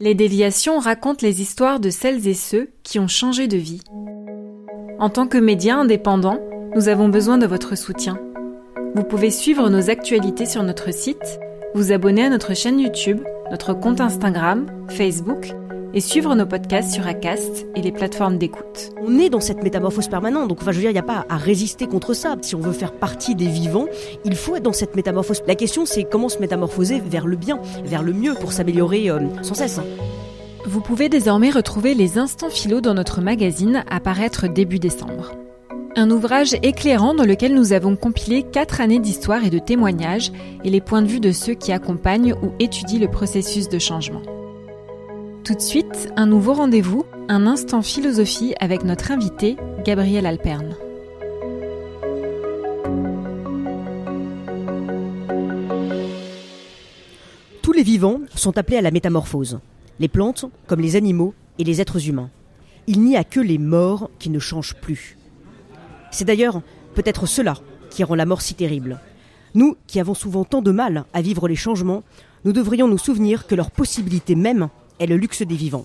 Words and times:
Les 0.00 0.14
déviations 0.14 0.78
racontent 0.78 1.26
les 1.26 1.42
histoires 1.42 1.80
de 1.80 1.90
celles 1.90 2.28
et 2.28 2.34
ceux 2.34 2.70
qui 2.84 3.00
ont 3.00 3.08
changé 3.08 3.48
de 3.48 3.56
vie. 3.56 3.82
En 5.00 5.10
tant 5.10 5.26
que 5.26 5.38
médias 5.38 5.74
indépendants, 5.74 6.38
nous 6.76 6.88
avons 6.88 7.08
besoin 7.08 7.36
de 7.36 7.48
votre 7.48 7.76
soutien. 7.76 8.16
Vous 8.94 9.02
pouvez 9.02 9.32
suivre 9.32 9.68
nos 9.68 9.90
actualités 9.90 10.46
sur 10.46 10.62
notre 10.62 10.94
site, 10.94 11.40
vous 11.74 11.90
abonner 11.90 12.22
à 12.22 12.30
notre 12.30 12.54
chaîne 12.54 12.78
YouTube, 12.78 13.18
notre 13.50 13.74
compte 13.74 14.00
Instagram, 14.00 14.66
Facebook 14.88 15.52
et 15.94 16.00
suivre 16.00 16.34
nos 16.34 16.46
podcasts 16.46 16.92
sur 16.92 17.06
Acast 17.06 17.66
et 17.74 17.82
les 17.82 17.92
plateformes 17.92 18.38
d'écoute. 18.38 18.90
On 19.00 19.18
est 19.18 19.30
dans 19.30 19.40
cette 19.40 19.62
métamorphose 19.62 20.08
permanente, 20.08 20.48
donc 20.48 20.60
enfin 20.60 20.72
je 20.72 20.76
veux 20.76 20.82
dire, 20.82 20.90
il 20.90 20.94
n'y 20.94 20.98
a 20.98 21.02
pas 21.02 21.26
à 21.28 21.36
résister 21.36 21.86
contre 21.86 22.14
ça. 22.14 22.36
Si 22.42 22.54
on 22.54 22.60
veut 22.60 22.72
faire 22.72 22.92
partie 22.92 23.34
des 23.34 23.48
vivants, 23.48 23.86
il 24.24 24.36
faut 24.36 24.56
être 24.56 24.62
dans 24.62 24.72
cette 24.72 24.96
métamorphose. 24.96 25.42
La 25.46 25.54
question 25.54 25.86
c'est 25.86 26.04
comment 26.04 26.28
se 26.28 26.38
métamorphoser 26.38 27.00
vers 27.00 27.26
le 27.26 27.36
bien, 27.36 27.60
vers 27.84 28.02
le 28.02 28.12
mieux, 28.12 28.34
pour 28.34 28.52
s'améliorer 28.52 29.10
euh, 29.10 29.20
sans 29.42 29.54
cesse. 29.54 29.80
Vous 30.66 30.80
pouvez 30.80 31.08
désormais 31.08 31.50
retrouver 31.50 31.94
les 31.94 32.18
instants 32.18 32.50
philo 32.50 32.80
dans 32.80 32.94
notre 32.94 33.20
magazine 33.20 33.84
à 33.90 34.00
paraître 34.00 34.48
début 34.48 34.78
décembre. 34.78 35.32
Un 35.96 36.10
ouvrage 36.10 36.54
éclairant 36.62 37.14
dans 37.14 37.24
lequel 37.24 37.54
nous 37.54 37.72
avons 37.72 37.96
compilé 37.96 38.44
quatre 38.44 38.80
années 38.80 39.00
d'histoire 39.00 39.44
et 39.44 39.50
de 39.50 39.58
témoignages 39.58 40.30
et 40.62 40.70
les 40.70 40.80
points 40.80 41.02
de 41.02 41.08
vue 41.08 41.20
de 41.20 41.32
ceux 41.32 41.54
qui 41.54 41.72
accompagnent 41.72 42.34
ou 42.34 42.52
étudient 42.60 43.00
le 43.00 43.10
processus 43.10 43.68
de 43.68 43.78
changement. 43.78 44.22
Tout 45.44 45.54
de 45.54 45.60
suite, 45.60 46.12
un 46.16 46.26
nouveau 46.26 46.52
rendez-vous, 46.52 47.04
un 47.28 47.46
instant 47.46 47.82
philosophie 47.82 48.54
avec 48.60 48.84
notre 48.84 49.10
invité, 49.10 49.56
Gabriel 49.84 50.26
Alperne. 50.26 50.76
Tous 57.62 57.72
les 57.72 57.82
vivants 57.82 58.20
sont 58.34 58.58
appelés 58.58 58.76
à 58.76 58.82
la 58.82 58.90
métamorphose. 58.90 59.60
Les 60.00 60.08
plantes, 60.08 60.44
comme 60.66 60.80
les 60.80 60.96
animaux 60.96 61.34
et 61.58 61.64
les 61.64 61.80
êtres 61.80 62.08
humains. 62.08 62.30
Il 62.86 63.02
n'y 63.02 63.16
a 63.16 63.24
que 63.24 63.40
les 63.40 63.58
morts 63.58 64.10
qui 64.18 64.30
ne 64.30 64.38
changent 64.38 64.76
plus. 64.76 65.16
C'est 66.10 66.24
d'ailleurs 66.24 66.62
peut-être 66.94 67.26
cela 67.26 67.54
qui 67.90 68.04
rend 68.04 68.14
la 68.14 68.26
mort 68.26 68.42
si 68.42 68.54
terrible. 68.54 69.00
Nous, 69.54 69.76
qui 69.86 69.98
avons 69.98 70.14
souvent 70.14 70.44
tant 70.44 70.62
de 70.62 70.70
mal 70.70 71.04
à 71.12 71.22
vivre 71.22 71.48
les 71.48 71.56
changements, 71.56 72.02
nous 72.44 72.52
devrions 72.52 72.86
nous 72.86 72.98
souvenir 72.98 73.46
que 73.46 73.54
leur 73.54 73.70
possibilité 73.70 74.34
même 74.34 74.68
est 75.00 75.06
le 75.06 75.16
luxe 75.16 75.42
des 75.42 75.54
vivants. 75.56 75.84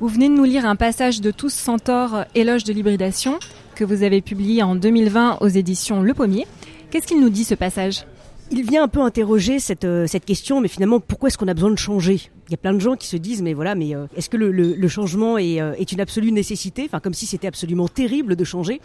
Vous 0.00 0.08
venez 0.08 0.28
de 0.28 0.34
nous 0.34 0.44
lire 0.44 0.64
un 0.66 0.76
passage 0.76 1.20
de 1.20 1.30
Tous 1.30 1.52
Centaures, 1.52 2.24
Éloge 2.34 2.64
de 2.64 2.72
l'hybridation, 2.72 3.38
que 3.74 3.84
vous 3.84 4.02
avez 4.02 4.20
publié 4.22 4.62
en 4.62 4.74
2020 4.74 5.38
aux 5.40 5.48
éditions 5.48 6.02
Le 6.02 6.14
Pommier. 6.14 6.46
Qu'est-ce 6.90 7.06
qu'il 7.06 7.20
nous 7.20 7.28
dit 7.30 7.44
ce 7.44 7.54
passage? 7.54 8.04
Il 8.50 8.62
vient 8.68 8.82
un 8.82 8.88
peu 8.88 9.00
interroger 9.00 9.60
cette, 9.60 9.84
euh, 9.84 10.06
cette 10.08 10.24
question, 10.24 10.60
mais 10.60 10.66
finalement, 10.68 10.98
pourquoi 10.98 11.28
est-ce 11.28 11.38
qu'on 11.38 11.46
a 11.48 11.54
besoin 11.54 11.70
de 11.70 11.78
changer? 11.78 12.20
Il 12.48 12.50
y 12.50 12.54
a 12.54 12.56
plein 12.56 12.72
de 12.72 12.80
gens 12.80 12.96
qui 12.96 13.06
se 13.06 13.16
disent, 13.16 13.42
mais 13.42 13.52
voilà, 13.54 13.76
mais 13.76 13.94
euh, 13.94 14.06
est-ce 14.16 14.28
que 14.28 14.36
le, 14.36 14.50
le- 14.50 14.74
le 14.74 14.88
changement 14.88 15.38
est, 15.38 15.60
euh, 15.60 15.72
est 15.78 15.92
une 15.92 16.00
absolue 16.00 16.32
nécessité? 16.32 16.82
Enfin, 16.86 16.98
comme 16.98 17.14
si 17.14 17.26
c'était 17.26 17.46
absolument 17.46 17.86
terrible 17.86 18.34
de 18.34 18.42
changer. 18.44 18.80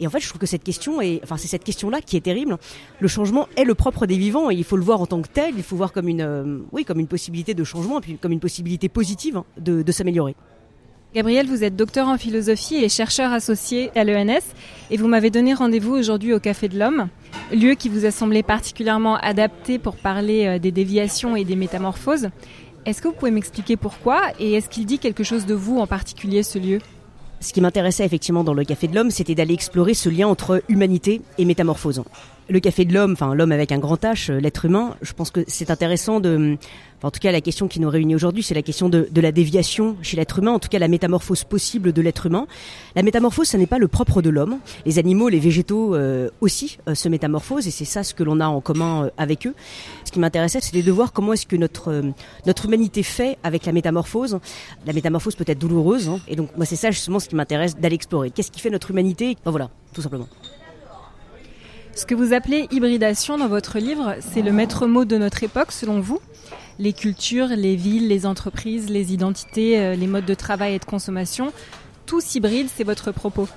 Et 0.00 0.06
en 0.06 0.10
fait, 0.10 0.20
je 0.20 0.28
trouve 0.28 0.40
que 0.40 0.46
cette 0.46 0.64
question 0.64 1.00
est, 1.02 1.20
enfin, 1.22 1.36
c'est 1.36 1.46
cette 1.46 1.62
question-là 1.62 2.00
qui 2.00 2.16
est 2.16 2.22
terrible. 2.22 2.56
Le 2.98 3.08
changement 3.08 3.48
est 3.56 3.64
le 3.64 3.74
propre 3.74 4.06
des 4.06 4.16
vivants 4.16 4.50
et 4.50 4.54
il 4.54 4.64
faut 4.64 4.78
le 4.78 4.82
voir 4.82 5.00
en 5.02 5.06
tant 5.06 5.20
que 5.20 5.28
tel. 5.28 5.54
Il 5.56 5.62
faut 5.62 5.76
voir 5.76 5.92
comme 5.92 6.08
une, 6.08 6.22
euh, 6.22 6.58
oui, 6.72 6.84
comme 6.84 6.98
une 6.98 7.06
possibilité 7.06 7.52
de 7.52 7.62
changement 7.64 7.98
et 7.98 8.00
puis 8.00 8.16
comme 8.16 8.32
une 8.32 8.40
possibilité 8.40 8.88
positive 8.88 9.36
hein, 9.36 9.44
de, 9.58 9.92
s'améliorer. 9.92 10.34
Gabriel, 11.14 11.46
vous 11.48 11.64
êtes 11.64 11.76
docteur 11.76 12.08
en 12.08 12.16
philosophie 12.16 12.76
et 12.76 12.88
chercheur 12.88 13.32
associé 13.32 13.90
à 13.98 14.04
l'ENS 14.04 14.54
et 14.90 14.96
vous 14.96 15.08
m'avez 15.08 15.28
donné 15.28 15.52
rendez-vous 15.52 15.92
aujourd'hui 15.92 16.32
au 16.32 16.40
Café 16.40 16.68
de 16.68 16.78
l'Homme, 16.78 17.08
lieu 17.52 17.74
qui 17.74 17.88
vous 17.88 18.06
a 18.06 18.12
semblé 18.12 18.42
particulièrement 18.42 19.16
adapté 19.16 19.78
pour 19.78 19.96
parler 19.96 20.46
euh, 20.46 20.58
des 20.58 20.70
déviations 20.70 21.36
et 21.36 21.44
des 21.44 21.56
métamorphoses. 21.56 22.30
Est-ce 22.86 23.02
que 23.02 23.08
vous 23.08 23.14
pouvez 23.14 23.32
m'expliquer 23.32 23.76
pourquoi 23.76 24.22
et 24.38 24.54
est-ce 24.54 24.70
qu'il 24.70 24.86
dit 24.86 24.98
quelque 24.98 25.24
chose 25.24 25.44
de 25.44 25.54
vous 25.54 25.78
en 25.78 25.86
particulier 25.86 26.42
ce 26.42 26.58
lieu? 26.58 26.78
Ce 27.40 27.54
qui 27.54 27.62
m'intéressait 27.62 28.04
effectivement 28.04 28.44
dans 28.44 28.52
le 28.52 28.64
Café 28.64 28.86
de 28.86 28.94
l'Homme, 28.94 29.10
c'était 29.10 29.34
d'aller 29.34 29.54
explorer 29.54 29.94
ce 29.94 30.10
lien 30.10 30.28
entre 30.28 30.62
humanité 30.68 31.22
et 31.38 31.46
métamorphose. 31.46 32.02
Le 32.50 32.58
Café 32.58 32.84
de 32.84 32.92
l'Homme, 32.92 33.12
enfin 33.12 33.32
l'homme 33.32 33.52
avec 33.52 33.70
un 33.70 33.78
grand 33.78 34.02
H, 34.02 34.28
euh, 34.28 34.40
l'être 34.40 34.64
humain, 34.64 34.96
je 35.02 35.12
pense 35.12 35.30
que 35.30 35.44
c'est 35.46 35.70
intéressant 35.70 36.18
de... 36.18 36.56
enfin, 36.98 37.06
en 37.06 37.10
tout 37.12 37.20
cas, 37.20 37.30
la 37.30 37.40
question 37.40 37.68
qui 37.68 37.78
nous 37.78 37.88
réunit 37.88 38.16
aujourd'hui, 38.16 38.42
c'est 38.42 38.54
la 38.54 38.62
question 38.62 38.88
de, 38.88 39.08
la 39.14 39.30
déviation 39.30 39.96
chez 40.02 40.16
l'être 40.16 40.40
humain, 40.40 40.50
en 40.50 40.58
tout 40.58 40.68
cas 40.68 40.80
la 40.80 40.88
métamorphose 40.88 41.44
possible 41.44 41.92
de 41.92 42.02
l'être 42.02 42.26
humain. 42.26 42.48
La 42.96 43.04
métamorphose, 43.04 43.46
ça 43.46 43.56
n'est 43.56 43.68
pas 43.68 43.78
le 43.78 43.86
propre 43.86 44.20
de 44.20 44.30
l'homme. 44.30 44.58
Les 44.84 44.98
animaux, 44.98 45.28
les 45.28 45.38
végétaux 45.38 45.94
euh, 45.94 46.28
aussi 46.40 46.78
euh, 46.88 46.96
se 46.96 47.08
métamorphosent, 47.08 47.68
et 47.68 47.70
c'est 47.70 47.84
ça 47.84 48.02
ce 48.02 48.14
que 48.14 48.24
l'on 48.24 48.40
a 48.40 48.48
en 48.48 48.60
commun 48.60 49.10
avec 49.16 49.46
eux. 49.46 49.54
Ce 50.04 50.10
qui 50.10 50.18
m'intéressait, 50.18 50.60
c'était 50.60 50.82
de 50.82 50.90
voir 50.90 51.12
comment 51.12 51.32
est-ce 51.32 51.46
que 51.46 51.54
notre, 51.56 52.02
notre 52.46 52.64
humanité 52.64 53.04
fait 53.04 53.38
avec 53.44 53.64
la 53.64 53.70
métamorphose. 53.70 54.40
La 54.86 54.92
métamorphose 54.92 55.36
peut 55.36 55.44
être 55.46 55.60
douloureuse, 55.60 56.08
hein, 56.08 56.18
et 56.26 56.34
donc 56.34 56.48
moi 56.56 56.66
c'est 56.66 56.74
ça 56.74 56.90
justement 56.90 57.20
ce 57.20 57.28
qui 57.28 57.36
m'intéresse 57.36 57.76
d'aller 57.76 57.94
explorer. 57.94 58.30
Qu'est-ce 58.32 58.50
qui 58.50 58.60
fait 58.60 58.70
notre 58.70 58.90
humanité? 58.90 59.36
Ben 59.44 59.52
Voilà, 59.52 59.70
tout 59.94 60.02
simplement. 60.02 60.26
Ce 61.94 62.06
que 62.06 62.14
vous 62.14 62.32
appelez 62.32 62.68
hybridation 62.70 63.36
dans 63.36 63.48
votre 63.48 63.78
livre, 63.78 64.14
c'est 64.20 64.42
le 64.42 64.52
maître 64.52 64.86
mot 64.86 65.04
de 65.04 65.18
notre 65.18 65.42
époque 65.42 65.72
selon 65.72 66.00
vous 66.00 66.20
Les 66.78 66.92
cultures, 66.92 67.48
les 67.48 67.76
villes, 67.76 68.08
les 68.08 68.26
entreprises, 68.26 68.88
les 68.88 69.12
identités, 69.12 69.78
euh, 69.78 69.96
les 69.96 70.06
modes 70.06 70.24
de 70.24 70.34
travail 70.34 70.74
et 70.74 70.78
de 70.78 70.84
consommation, 70.84 71.52
tout 72.06 72.20
s'hybride, 72.20 72.68
c'est 72.74 72.84
votre 72.84 73.12
propos. 73.12 73.48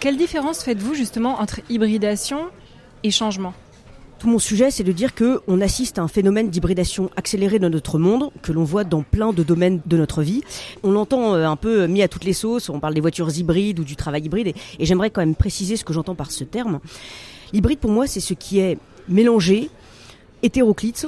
Quelle 0.00 0.16
différence 0.16 0.62
faites-vous 0.62 0.94
justement 0.94 1.40
entre 1.40 1.60
hybridation 1.68 2.46
et 3.02 3.10
changement? 3.10 3.52
Tout 4.18 4.28
mon 4.28 4.38
sujet, 4.40 4.70
c'est 4.70 4.82
de 4.82 4.90
dire 4.90 5.14
que 5.14 5.40
on 5.46 5.60
assiste 5.60 5.98
à 5.98 6.02
un 6.02 6.08
phénomène 6.08 6.50
d'hybridation 6.50 7.10
accélérée 7.16 7.60
dans 7.60 7.70
notre 7.70 7.98
monde, 7.98 8.30
que 8.42 8.50
l'on 8.50 8.64
voit 8.64 8.82
dans 8.82 9.02
plein 9.02 9.32
de 9.32 9.42
domaines 9.44 9.80
de 9.86 9.96
notre 9.96 10.22
vie. 10.22 10.42
On 10.82 10.90
l'entend 10.90 11.34
euh, 11.34 11.46
un 11.46 11.56
peu 11.56 11.86
mis 11.86 12.02
à 12.02 12.08
toutes 12.08 12.24
les 12.24 12.32
sauces, 12.32 12.70
on 12.70 12.80
parle 12.80 12.94
des 12.94 13.00
voitures 13.00 13.30
hybrides 13.36 13.78
ou 13.78 13.84
du 13.84 13.94
travail 13.94 14.22
hybride, 14.24 14.54
et 14.78 14.86
j'aimerais 14.86 15.10
quand 15.10 15.20
même 15.20 15.36
préciser 15.36 15.76
ce 15.76 15.84
que 15.84 15.92
j'entends 15.92 16.16
par 16.16 16.32
ce 16.32 16.42
terme. 16.42 16.80
L'hybride, 17.52 17.78
pour 17.78 17.90
moi, 17.90 18.06
c'est 18.06 18.20
ce 18.20 18.34
qui 18.34 18.58
est 18.58 18.78
mélangé, 19.08 19.70
hétéroclite, 20.42 21.06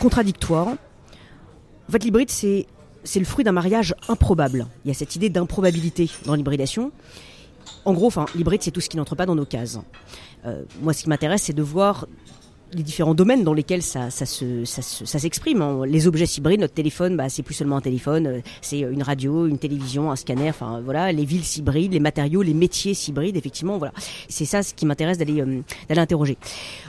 contradictoire. 0.00 0.68
En 0.68 1.92
fait, 1.92 2.02
l'hybride, 2.04 2.30
c'est 2.30 2.66
le 3.14 3.24
fruit 3.24 3.44
d'un 3.44 3.52
mariage 3.52 3.94
improbable. 4.08 4.66
Il 4.84 4.88
y 4.88 4.90
a 4.90 4.94
cette 4.94 5.14
idée 5.16 5.28
d'improbabilité 5.28 6.10
dans 6.24 6.34
l'hybridation. 6.34 6.90
En 7.84 7.92
gros, 7.92 8.10
l'hybride, 8.34 8.62
c'est 8.62 8.70
tout 8.70 8.80
ce 8.80 8.88
qui 8.88 8.96
n'entre 8.96 9.14
pas 9.14 9.26
dans 9.26 9.34
nos 9.34 9.44
cases. 9.44 9.78
Euh, 10.46 10.64
moi, 10.80 10.92
ce 10.92 11.02
qui 11.02 11.08
m'intéresse, 11.08 11.42
c'est 11.42 11.52
de 11.52 11.62
voir 11.62 12.06
les 12.74 12.82
différents 12.82 13.14
domaines 13.14 13.44
dans 13.44 13.54
lesquels 13.54 13.82
ça, 13.82 14.10
ça 14.10 14.26
se- 14.26 14.64
ça 14.64 14.82
se- 14.82 15.04
ça 15.04 15.18
s'exprime. 15.18 15.84
Les 15.84 16.06
objets 16.06 16.24
hybrides, 16.24 16.60
notre 16.60 16.74
téléphone, 16.74 17.16
bah, 17.16 17.28
c'est 17.28 17.42
plus 17.42 17.54
seulement 17.54 17.76
un 17.76 17.80
téléphone, 17.80 18.26
euh, 18.26 18.40
c'est 18.60 18.80
une 18.80 19.02
radio, 19.02 19.46
une 19.46 19.58
télévision, 19.58 20.10
un 20.10 20.16
scanner. 20.16 20.48
Enfin, 20.50 20.80
voilà, 20.84 21.12
les 21.12 21.24
villes 21.24 21.44
s'hybrident, 21.44 21.92
les 21.92 22.00
matériaux, 22.00 22.42
les 22.42 22.54
métiers 22.54 22.94
s'hybrident. 22.94 23.36
Effectivement, 23.36 23.78
voilà. 23.78 23.92
C'est 24.28 24.44
ça 24.44 24.62
ce 24.62 24.74
qui 24.74 24.86
m'intéresse 24.86 25.18
d'aller 25.18 25.40
euh, 25.40 25.60
d'aller 25.88 26.00
interroger. 26.00 26.36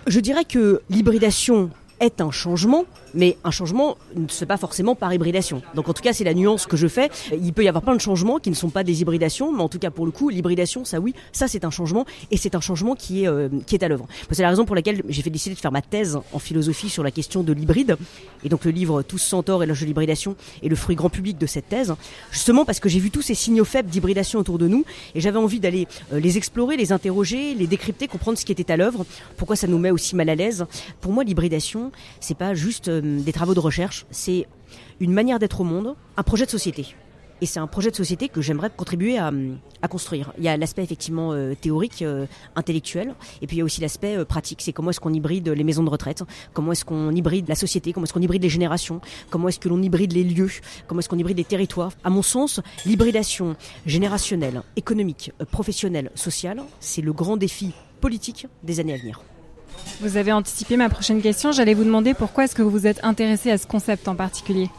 Je 0.08 0.20
dirais 0.20 0.46
que 0.46 0.82
l'hybridation 0.90 1.70
est 2.00 2.22
un 2.22 2.32
changement, 2.32 2.86
mais 3.14 3.38
un 3.44 3.52
changement 3.52 3.98
ne 4.16 4.28
se 4.28 4.40
fait 4.40 4.46
pas 4.46 4.58
forcément 4.58 4.96
par 4.96 5.14
hybridation. 5.14 5.62
Donc 5.76 5.90
en 5.90 5.94
tout 5.94 6.02
cas, 6.02 6.14
c'est 6.14 6.24
la 6.24 6.34
nuance 6.34 6.66
que 6.66 6.78
je 6.78 6.88
fais. 6.88 7.10
Il 7.32 7.54
peut 7.54 7.64
y 7.64 7.68
avoir 7.68 7.84
plein 7.84 7.96
de 7.96 8.02
changements 8.02 8.40
qui 8.40 8.50
ne 8.50 8.56
sont 8.56 8.70
pas 8.70 8.84
des 8.84 9.02
hybridations, 9.02 9.52
mais 9.54 9.62
en 9.62 9.70
tout 9.70 9.80
cas 9.80 9.92
pour 9.92 10.06
le 10.06 10.12
coup, 10.12 10.30
l'hybridation, 10.30 10.86
ça 10.86 11.00
oui, 11.00 11.14
ça 11.32 11.48
c'est 11.48 11.66
un 11.66 11.70
changement, 11.70 12.06
et 12.32 12.38
c'est 12.38 12.56
un 12.56 12.62
changement 12.62 12.96
qui 12.96 13.24
est 13.24 13.28
euh, 13.28 13.50
qui 13.66 13.76
est 13.76 13.84
à 13.84 13.88
l'œuvre. 13.88 14.08
C'est 14.32 14.42
la 14.42 14.50
raison 14.50 14.66
pour 14.66 14.76
laquelle 14.76 15.04
j'ai 15.08 15.22
fait 15.22 15.30
décider 15.30 15.56
de 15.56 15.60
faire 15.60 15.72
ma 15.72 15.82
thèse 15.82 16.20
en 16.34 16.40
philosophie 16.40 16.90
sur 16.90 17.04
la 17.04 17.12
question 17.12 17.44
de 17.44 17.54
l'hybride, 17.54 17.98
et 18.44 18.50
donc 18.50 18.66
le 18.66 18.72
livre 18.72 19.02
Tous 19.02 19.18
Centaures 19.18 19.64
et 19.64 19.66
l'âge 19.66 19.82
de 19.82 19.86
l'hybridation 19.86 20.36
est 20.64 20.68
le 20.68 20.76
fruit 20.76 20.96
grand 20.96 21.10
public 21.10 21.38
de 21.38 21.46
cette 21.46 21.70
thèse, 21.70 21.96
justement 22.32 22.66
parce 22.66 22.80
que 22.80 22.90
j'ai 22.90 23.00
vu 23.00 23.12
tous 23.12 23.22
ces 23.22 23.36
signaux 23.36 23.66
faibles 23.66 23.90
d'hybridation 23.90 24.40
autour 24.40 24.58
de 24.58 24.68
nous, 24.68 24.84
et 25.14 25.22
j'avais 25.22 25.40
envie 25.40 25.60
d'aller 25.60 25.88
euh, 26.14 26.20
les 26.20 26.38
explorer, 26.38 26.78
les 26.78 26.92
interroger, 26.92 27.54
les 27.54 27.68
décrypter, 27.68 28.08
comprendre 28.08 28.38
ce 28.38 28.46
qui 28.46 28.52
était 28.52 28.72
à 28.72 28.78
l'œuvre, 28.78 29.06
pourquoi 29.38 29.56
ça 29.56 29.68
nous 29.68 29.80
met 29.80 29.92
aussi 29.92 30.16
mal 30.16 30.30
à 30.30 30.36
l'aise. 30.36 30.66
Pour 31.02 31.12
moi, 31.12 31.24
l'hybridation, 31.24 31.85
c'est 32.20 32.38
pas 32.38 32.54
juste 32.54 32.88
euh, 32.88 33.20
des 33.22 33.34
travaux 33.34 33.54
de 33.54 33.60
recherche, 33.60 34.06
c'est 34.12 34.48
une 35.00 35.14
manière 35.14 35.40
d'être 35.40 35.62
au 35.62 35.64
monde, 35.64 35.96
un 36.18 36.24
projet 36.24 36.46
de 36.46 36.52
société. 36.52 36.96
Et 37.42 37.46
c'est 37.46 37.60
un 37.60 37.68
projet 37.68 37.92
de 37.92 37.96
société 37.96 38.30
que 38.30 38.42
j'aimerais 38.42 38.70
contribuer 38.70 39.18
à, 39.18 39.32
à, 39.82 39.88
construire. 39.90 40.32
Il 40.38 40.44
y 40.46 40.48
a 40.48 40.56
l'aspect 40.56 40.84
effectivement 40.84 41.34
euh, 41.34 41.54
théorique, 41.54 42.02
euh, 42.02 42.28
intellectuel, 42.56 43.14
et 43.42 43.48
puis 43.48 43.58
il 43.58 43.60
y 43.60 43.62
a 43.62 43.66
aussi 43.66 43.82
l'aspect 43.82 44.16
euh, 44.16 44.24
pratique. 44.24 44.62
C'est 44.62 44.72
comment 44.72 44.92
est-ce 44.92 45.02
qu'on 45.02 45.14
hybride 45.14 45.50
les 45.50 45.64
maisons 45.66 45.84
de 45.84 45.90
retraite, 45.90 46.24
comment 46.54 46.72
est-ce 46.72 46.86
qu'on 46.86 47.12
hybride 47.12 47.50
la 47.50 47.56
société, 47.56 47.92
comment 47.92 48.06
est-ce 48.06 48.14
qu'on 48.14 48.22
hybride 48.22 48.42
les 48.42 48.50
générations, 48.50 49.02
comment 49.30 49.50
est-ce 49.50 49.60
que 49.60 49.68
l'on 49.68 49.82
hybride 49.82 50.14
les 50.14 50.24
lieux, 50.24 50.50
comment 50.88 51.00
est-ce 51.00 51.10
qu'on 51.10 51.20
hybride 51.20 51.38
les 51.38 51.44
territoires. 51.44 51.92
À 52.06 52.10
mon 52.10 52.22
sens, 52.22 52.62
l'hybridation 52.86 53.58
générationnelle, 53.86 54.62
économique, 54.78 55.32
professionnelle, 55.52 56.12
sociale, 56.16 56.64
c'est 56.80 57.02
le 57.02 57.12
grand 57.12 57.36
défi 57.36 57.74
politique 58.00 58.48
des 58.64 58.80
années 58.80 58.94
à 58.94 58.98
venir. 58.98 59.22
Vous 60.02 60.18
avez 60.18 60.32
anticipé 60.32 60.78
ma 60.78 60.90
prochaine 60.90 61.22
question. 61.22 61.52
J'allais 61.52 61.74
vous 61.74 61.84
demander 61.84 62.14
pourquoi 62.14 62.44
est-ce 62.44 62.56
que 62.56 62.62
vous 62.62 62.70
vous 62.70 62.88
êtes 62.88 63.04
intéressé 63.04 63.52
à 63.52 63.58
ce 63.58 63.66
concept 63.66 64.08
en 64.08 64.16
particulier? 64.16 64.70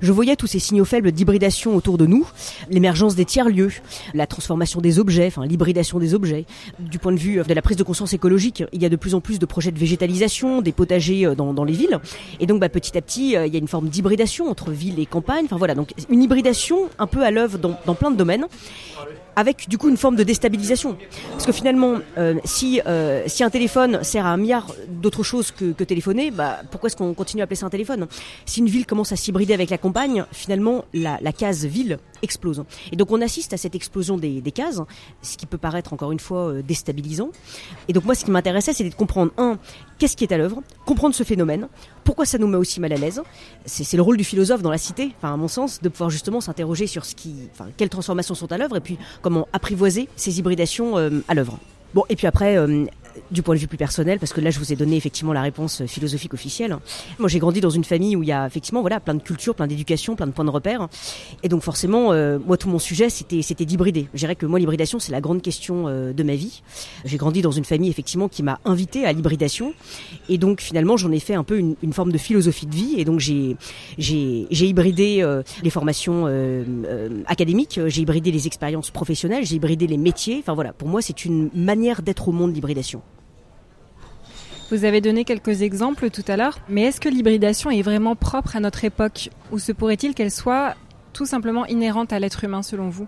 Je 0.00 0.10
voyais 0.10 0.34
tous 0.34 0.48
ces 0.48 0.58
signaux 0.58 0.84
faibles 0.84 1.12
d'hybridation 1.12 1.76
autour 1.76 1.98
de 1.98 2.06
nous, 2.06 2.26
l'émergence 2.68 3.14
des 3.14 3.24
tiers-lieux, 3.24 3.70
la 4.12 4.26
transformation 4.26 4.80
des 4.80 4.98
objets, 4.98 5.26
enfin 5.26 5.46
l'hybridation 5.46 6.00
des 6.00 6.14
objets. 6.14 6.46
Du 6.80 6.98
point 6.98 7.12
de 7.12 7.18
vue 7.18 7.40
de 7.46 7.54
la 7.54 7.62
prise 7.62 7.76
de 7.76 7.84
conscience 7.84 8.12
écologique, 8.12 8.64
il 8.72 8.82
y 8.82 8.86
a 8.86 8.88
de 8.88 8.96
plus 8.96 9.14
en 9.14 9.20
plus 9.20 9.38
de 9.38 9.46
projets 9.46 9.70
de 9.70 9.78
végétalisation, 9.78 10.62
des 10.62 10.72
potagers 10.72 11.26
euh, 11.26 11.34
dans, 11.36 11.54
dans 11.54 11.64
les 11.64 11.74
villes. 11.74 12.00
Et 12.40 12.46
donc 12.46 12.60
bah, 12.60 12.68
petit 12.68 12.98
à 12.98 13.02
petit, 13.02 13.36
euh, 13.36 13.46
il 13.46 13.52
y 13.52 13.56
a 13.56 13.60
une 13.60 13.68
forme 13.68 13.88
d'hybridation 13.88 14.50
entre 14.50 14.70
ville 14.70 14.98
et 14.98 15.06
campagne. 15.06 15.44
Enfin 15.44 15.58
voilà, 15.58 15.76
donc 15.76 15.92
une 16.08 16.22
hybridation 16.22 16.88
un 16.98 17.06
peu 17.06 17.22
à 17.22 17.30
l'œuvre 17.30 17.58
dans, 17.58 17.78
dans 17.86 17.94
plein 17.94 18.10
de 18.10 18.16
domaines 18.16 18.46
avec 19.36 19.68
du 19.68 19.78
coup 19.78 19.88
une 19.88 19.96
forme 19.96 20.16
de 20.16 20.22
déstabilisation. 20.22 20.96
Parce 21.32 21.46
que 21.46 21.52
finalement, 21.52 21.98
euh, 22.18 22.34
si, 22.44 22.80
euh, 22.86 23.22
si 23.26 23.42
un 23.44 23.50
téléphone 23.50 24.02
sert 24.02 24.26
à 24.26 24.30
un 24.30 24.36
milliard 24.36 24.66
d'autres 24.88 25.22
choses 25.22 25.50
que, 25.50 25.72
que 25.72 25.84
téléphoner, 25.84 26.30
bah, 26.30 26.60
pourquoi 26.70 26.88
est-ce 26.88 26.96
qu'on 26.96 27.14
continue 27.14 27.42
à 27.42 27.44
appeler 27.44 27.56
ça 27.56 27.66
un 27.66 27.70
téléphone 27.70 28.06
Si 28.46 28.60
une 28.60 28.68
ville 28.68 28.86
commence 28.86 29.12
à 29.12 29.16
s'hybrider 29.16 29.54
avec 29.54 29.70
la 29.70 29.78
campagne, 29.78 30.24
finalement, 30.32 30.84
la, 30.92 31.18
la 31.20 31.32
case 31.32 31.64
ville 31.64 31.98
explose. 32.22 32.64
Et 32.92 32.96
donc 32.96 33.10
on 33.10 33.20
assiste 33.20 33.52
à 33.52 33.56
cette 33.56 33.74
explosion 33.74 34.16
des, 34.16 34.40
des 34.40 34.52
cases, 34.52 34.80
ce 35.22 35.36
qui 35.36 35.46
peut 35.46 35.58
paraître 35.58 35.92
encore 35.92 36.12
une 36.12 36.20
fois 36.20 36.48
euh, 36.48 36.62
déstabilisant. 36.62 37.30
Et 37.88 37.92
donc 37.92 38.04
moi, 38.04 38.14
ce 38.14 38.24
qui 38.24 38.30
m'intéressait, 38.30 38.72
c'était 38.72 38.90
de 38.90 38.94
comprendre, 38.94 39.32
un, 39.36 39.58
qu'est-ce 39.98 40.16
qui 40.16 40.24
est 40.24 40.32
à 40.32 40.38
l'œuvre, 40.38 40.62
comprendre 40.86 41.14
ce 41.14 41.22
phénomène, 41.24 41.68
pourquoi 42.04 42.26
ça 42.26 42.38
nous 42.38 42.46
met 42.46 42.56
aussi 42.56 42.80
mal 42.80 42.92
à 42.92 42.96
l'aise. 42.96 43.22
C'est 43.66 43.96
le 43.96 44.02
rôle 44.02 44.16
du 44.16 44.24
philosophe 44.24 44.62
dans 44.62 44.70
la 44.70 44.78
cité, 44.78 45.12
enfin 45.18 45.34
à 45.34 45.36
mon 45.36 45.48
sens, 45.48 45.80
de 45.80 45.88
pouvoir 45.88 46.10
justement 46.10 46.40
s'interroger 46.40 46.86
sur 46.86 47.04
ce 47.04 47.14
qui, 47.14 47.34
quelles 47.76 47.88
transformations 47.88 48.34
sont 48.34 48.52
à 48.52 48.58
l'œuvre 48.58 48.76
et 48.76 48.80
puis 48.80 48.98
comment 49.22 49.48
apprivoiser 49.52 50.08
ces 50.16 50.38
hybridations 50.38 50.98
euh, 50.98 51.10
à 51.28 51.34
l'œuvre. 51.34 51.58
Bon, 51.94 52.04
et 52.08 52.16
puis 52.16 52.26
après, 52.26 52.56
euh, 52.56 52.84
du 53.30 53.42
point 53.42 53.54
de 53.54 53.60
vue 53.60 53.66
plus 53.66 53.78
personnel, 53.78 54.18
parce 54.18 54.32
que 54.32 54.40
là 54.40 54.50
je 54.50 54.58
vous 54.58 54.72
ai 54.72 54.76
donné 54.76 54.96
effectivement 54.96 55.32
la 55.32 55.42
réponse 55.42 55.84
philosophique 55.86 56.34
officielle. 56.34 56.76
Moi 57.18 57.28
j'ai 57.28 57.38
grandi 57.38 57.60
dans 57.60 57.70
une 57.70 57.84
famille 57.84 58.16
où 58.16 58.22
il 58.22 58.28
y 58.28 58.32
a 58.32 58.46
effectivement 58.46 58.80
voilà 58.80 59.00
plein 59.00 59.14
de 59.14 59.22
culture, 59.22 59.54
plein 59.54 59.66
d'éducation, 59.66 60.16
plein 60.16 60.26
de 60.26 60.32
points 60.32 60.44
de 60.44 60.50
repère, 60.50 60.88
et 61.42 61.48
donc 61.48 61.62
forcément 61.62 62.12
euh, 62.12 62.38
moi 62.44 62.56
tout 62.56 62.68
mon 62.68 62.78
sujet 62.78 63.10
c'était 63.10 63.42
c'était 63.42 63.64
d'hybrider. 63.64 64.08
Je 64.14 64.18
dirais 64.18 64.36
que 64.36 64.46
moi 64.46 64.58
l'hybridation 64.58 64.98
c'est 64.98 65.12
la 65.12 65.20
grande 65.20 65.42
question 65.42 65.84
euh, 65.86 66.12
de 66.12 66.22
ma 66.22 66.34
vie. 66.34 66.62
J'ai 67.04 67.16
grandi 67.16 67.42
dans 67.42 67.50
une 67.50 67.64
famille 67.64 67.90
effectivement 67.90 68.28
qui 68.28 68.42
m'a 68.42 68.60
invité 68.64 69.04
à 69.06 69.12
l'hybridation, 69.12 69.74
et 70.28 70.38
donc 70.38 70.60
finalement 70.60 70.96
j'en 70.96 71.12
ai 71.12 71.20
fait 71.20 71.34
un 71.34 71.44
peu 71.44 71.58
une, 71.58 71.76
une, 71.82 71.92
forme 71.92 72.12
de 72.12 72.18
philosophie 72.18 72.66
de 72.66 72.74
vie, 72.74 72.94
et 72.98 73.04
donc 73.04 73.20
j'ai 73.20 73.56
j'ai 73.98 74.46
j'ai 74.50 74.66
hybridé 74.66 75.22
euh, 75.22 75.42
les 75.62 75.70
formations 75.70 76.26
euh, 76.26 76.64
euh, 76.86 77.22
académiques, 77.26 77.80
j'ai 77.86 78.02
hybridé 78.02 78.30
les 78.30 78.46
expériences 78.46 78.90
professionnelles, 78.90 79.44
j'ai 79.44 79.56
hybridé 79.56 79.86
les 79.86 79.96
métiers. 79.96 80.38
Enfin 80.40 80.54
voilà, 80.54 80.72
pour 80.72 80.88
moi 80.88 81.02
c'est 81.02 81.24
une 81.24 81.50
manière 81.54 82.02
d'être 82.02 82.28
au 82.28 82.32
monde 82.32 82.54
l'hybridation. 82.54 83.02
Vous 84.74 84.84
avez 84.84 85.00
donné 85.00 85.24
quelques 85.24 85.62
exemples 85.62 86.10
tout 86.10 86.24
à 86.26 86.36
l'heure, 86.36 86.58
mais 86.68 86.82
est-ce 86.82 87.00
que 87.00 87.08
l'hybridation 87.08 87.70
est 87.70 87.82
vraiment 87.82 88.16
propre 88.16 88.56
à 88.56 88.60
notre 88.60 88.84
époque 88.84 89.30
ou 89.52 89.60
se 89.60 89.70
pourrait-il 89.70 90.14
qu'elle 90.14 90.32
soit 90.32 90.74
tout 91.12 91.26
simplement 91.26 91.64
inhérente 91.66 92.12
à 92.12 92.18
l'être 92.18 92.42
humain 92.42 92.64
selon 92.64 92.88
vous? 92.88 93.06